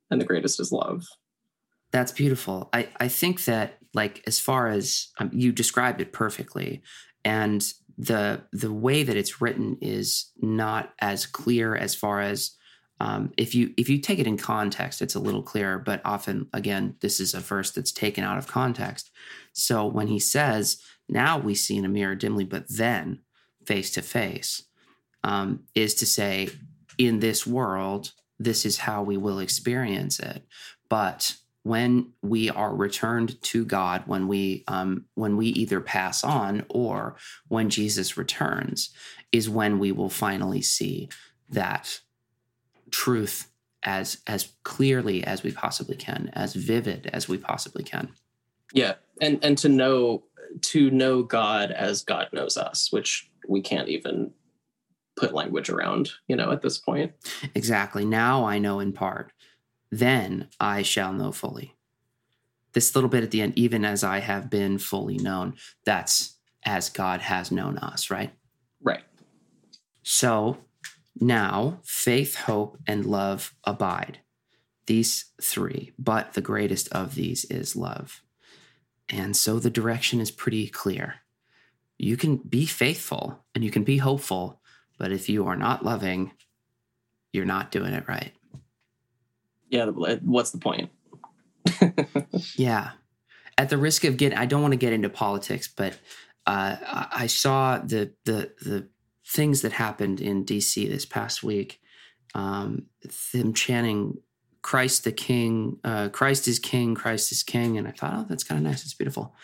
[0.09, 1.05] And the greatest is love.
[1.91, 2.69] That's beautiful.
[2.73, 6.81] I, I think that like as far as um, you described it perfectly,
[7.23, 7.65] and
[7.97, 12.51] the the way that it's written is not as clear as far as
[12.99, 15.77] um, if you if you take it in context, it's a little clearer.
[15.77, 19.11] But often, again, this is a verse that's taken out of context.
[19.53, 23.19] So when he says, "Now we see in a mirror dimly, but then
[23.65, 24.63] face to face,"
[25.23, 26.49] um, is to say,
[26.97, 30.43] in this world, this is how we will experience it.
[30.89, 36.65] But when we are returned to God, when we um, when we either pass on
[36.69, 37.17] or
[37.47, 38.89] when Jesus returns,
[39.31, 41.09] is when we will finally see
[41.49, 41.99] that
[42.91, 43.49] truth
[43.83, 48.09] as as clearly as we possibly can, as vivid as we possibly can.
[48.73, 50.23] Yeah, and and to know
[50.61, 54.31] to know God as God knows us, which we can't even
[55.15, 57.11] put language around, you know, at this point.
[57.55, 58.05] Exactly.
[58.05, 59.31] Now I know in part,
[59.91, 61.73] then I shall know fully.
[62.73, 66.89] This little bit at the end, even as I have been fully known, that's as
[66.89, 68.31] God has known us, right?
[68.81, 69.03] Right.
[70.03, 70.57] So
[71.19, 74.19] now faith, hope, and love abide.
[74.85, 78.21] These three, but the greatest of these is love.
[79.09, 81.15] And so the direction is pretty clear.
[81.97, 84.61] You can be faithful and you can be hopeful
[84.97, 86.31] but if you are not loving,
[87.31, 88.31] you're not doing it right.
[89.69, 89.85] Yeah.
[89.87, 90.89] What's the point?
[92.55, 92.91] yeah.
[93.57, 95.97] At the risk of getting, I don't want to get into politics, but
[96.45, 96.77] uh,
[97.11, 98.87] I saw the the the
[99.27, 101.81] things that happened in DC this past week.
[102.33, 102.85] Um,
[103.33, 104.19] them chanting
[104.61, 107.77] Christ the King, uh, Christ is King, Christ is King.
[107.77, 108.83] And I thought, oh, that's kind of nice.
[108.83, 109.35] It's beautiful.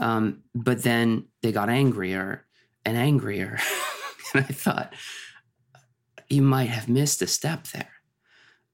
[0.00, 2.44] Um, but then they got angrier
[2.84, 3.58] and angrier.
[4.34, 4.94] and I thought
[6.28, 7.90] you might have missed a step there.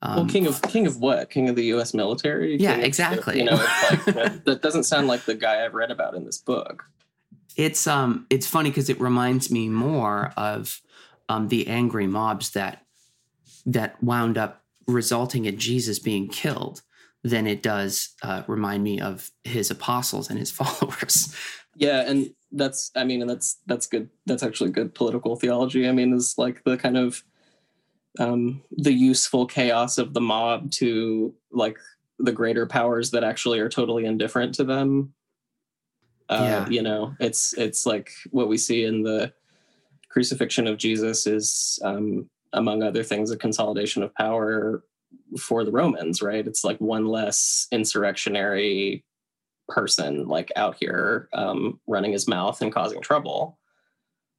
[0.03, 1.29] Um, well, king of king of what?
[1.29, 1.93] King of the U.S.
[1.93, 2.57] military?
[2.57, 3.35] Yeah, exactly.
[3.35, 6.25] Of, you know, like, that, that, doesn't sound like the guy I've read about in
[6.25, 6.85] this book.
[7.57, 10.81] It's um, it's funny because it reminds me more of
[11.29, 12.85] um, the angry mobs that
[13.67, 16.83] that wound up resulting in Jesus being killed
[17.23, 21.35] than it does uh, remind me of his apostles and his followers.
[21.77, 24.09] Yeah, and that's I mean, and that's that's good.
[24.27, 25.89] That's actually good political theology.
[25.89, 27.23] I mean, is like the kind of
[28.19, 31.79] um, the useful chaos of the mob to like
[32.19, 35.15] the greater powers that actually are totally indifferent to them.
[36.31, 36.69] Uh, yeah.
[36.69, 39.33] You know, it's it's like what we see in the
[40.09, 44.83] crucifixion of Jesus is, um, among other things, a consolidation of power
[45.39, 46.23] for the Romans.
[46.23, 46.47] Right?
[46.47, 49.05] It's like one less insurrectionary
[49.69, 53.59] person like out here um, running his mouth and causing trouble.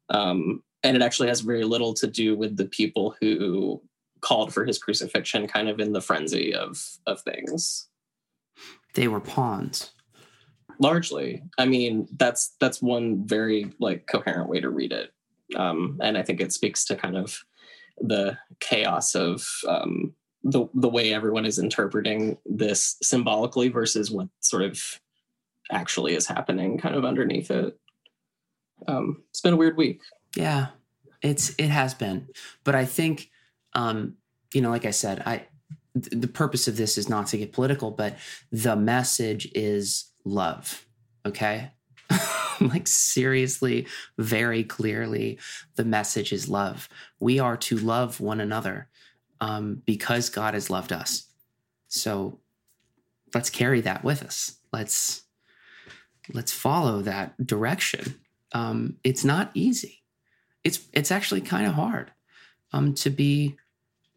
[0.10, 3.82] Um, and it actually has very little to do with the people who
[4.22, 7.88] called for his crucifixion kind of in the frenzy of of things
[8.94, 9.92] They were pawns.
[10.82, 11.44] Largely.
[11.58, 15.12] I mean that's that's one very like coherent way to read it.
[15.56, 17.38] Um and i think it speaks to kind of
[18.00, 20.14] the chaos of um
[20.44, 25.00] the the way everyone is interpreting this symbolically versus what sort of
[25.72, 27.78] actually is happening kind of underneath it.
[28.88, 30.02] Um it's been a weird week.
[30.36, 30.68] Yeah,
[31.22, 32.28] it's it has been,
[32.64, 33.30] but I think,
[33.74, 34.16] um,
[34.54, 35.46] you know, like I said, I
[35.94, 38.18] th- the purpose of this is not to get political, but
[38.52, 40.86] the message is love.
[41.26, 41.72] Okay,
[42.62, 45.40] like seriously, very clearly,
[45.76, 46.90] the message is love.
[47.20, 48.88] We are to love one another
[49.40, 51.28] um, because God has loved us.
[51.88, 52.40] So
[53.34, 54.58] let's carry that with us.
[54.72, 55.24] Let's
[56.34, 58.20] let's follow that direction.
[58.54, 60.02] Um, it's not easy
[60.64, 62.12] it's it's actually kind of hard
[62.74, 63.58] um, to be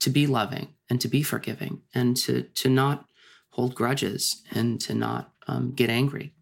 [0.00, 3.07] to be loving and to be forgiving and to to not
[3.50, 6.32] hold grudges and to not um, get angry.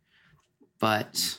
[0.78, 1.38] But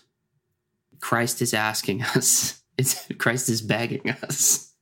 [1.00, 2.62] Christ is asking us.
[2.78, 4.74] It's Christ is begging us.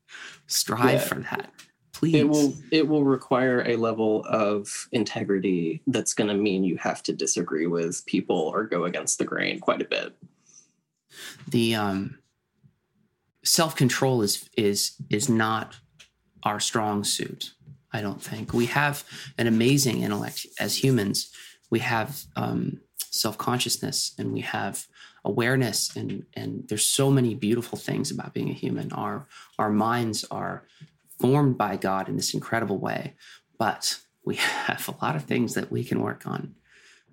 [0.48, 1.00] Strive Yeah.
[1.00, 1.52] for that,
[1.94, 2.16] please.
[2.16, 7.02] it will it will require a level of integrity that's going to mean you have
[7.04, 10.14] to disagree with people or go against the grain quite a bit
[11.48, 12.18] the um,
[13.44, 15.76] self control is is is not
[16.44, 17.54] our strong suit.
[17.94, 19.04] I don't think we have
[19.38, 21.32] an amazing intellect as humans.
[21.72, 24.86] We have um, self consciousness and we have
[25.26, 28.92] awareness, and and there's so many beautiful things about being a human.
[28.92, 30.68] Our our minds are
[31.20, 33.16] formed by God in this incredible way,
[33.58, 34.36] but we
[34.68, 36.54] have a lot of things that we can work on.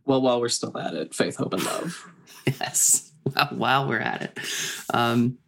[0.04, 2.04] well while we're still at it faith hope and love.
[2.46, 4.38] Yes while, while we're at it.
[4.92, 5.38] Um,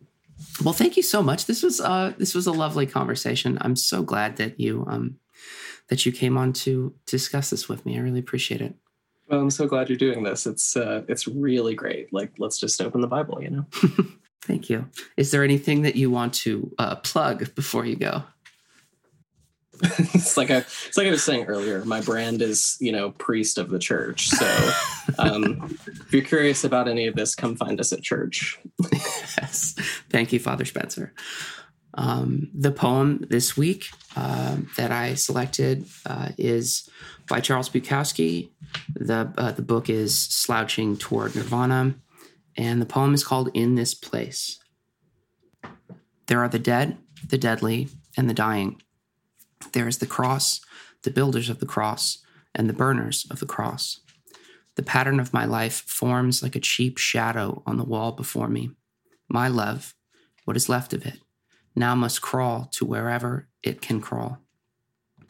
[0.64, 1.46] well thank you so much.
[1.46, 3.58] This was uh this was a lovely conversation.
[3.60, 5.16] I'm so glad that you um
[5.88, 7.96] that you came on to discuss this with me.
[7.96, 8.74] I really appreciate it
[9.30, 12.80] well i'm so glad you're doing this it's uh it's really great like let's just
[12.80, 13.66] open the bible you know
[14.42, 18.22] thank you is there anything that you want to uh, plug before you go
[19.82, 21.82] it's like I, it's like I was saying earlier.
[21.86, 24.28] My brand is, you know, priest of the church.
[24.28, 24.72] So,
[25.18, 28.58] um, if you're curious about any of this, come find us at church.
[29.40, 29.74] yes
[30.10, 31.12] thank you father spencer
[31.94, 36.88] um, the poem this week uh, that i selected uh, is
[37.28, 38.50] by charles bukowski.
[38.94, 41.94] The, uh, the book is slouching toward nirvana
[42.56, 44.58] and the poem is called in this place.
[46.26, 48.80] There are the dead the deadly and the dying.
[49.72, 50.60] There is the cross
[51.02, 52.18] the builders of the cross
[52.54, 54.00] and the burners of the cross.
[54.76, 58.70] The pattern of my life forms like a cheap shadow on the wall before me.
[59.28, 59.94] My love,
[60.44, 61.20] what is left of it,
[61.74, 64.38] now must crawl to wherever it can crawl.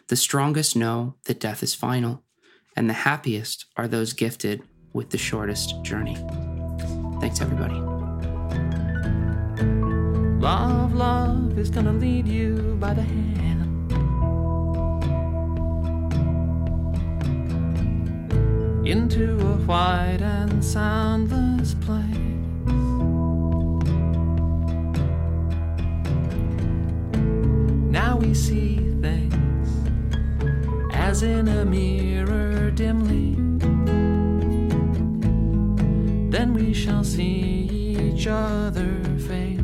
[0.08, 2.22] The strongest know that death is final,
[2.76, 4.62] and the happiest are those gifted
[4.92, 6.16] with the shortest journey.
[7.20, 7.78] Thanks, everybody.
[10.40, 13.30] Love, love is gonna lead you by the hand.
[18.86, 22.29] Into a wide and soundless place.
[27.90, 29.68] Now we see things
[30.94, 33.34] as in a mirror dimly.
[36.30, 39.59] Then we shall see each other face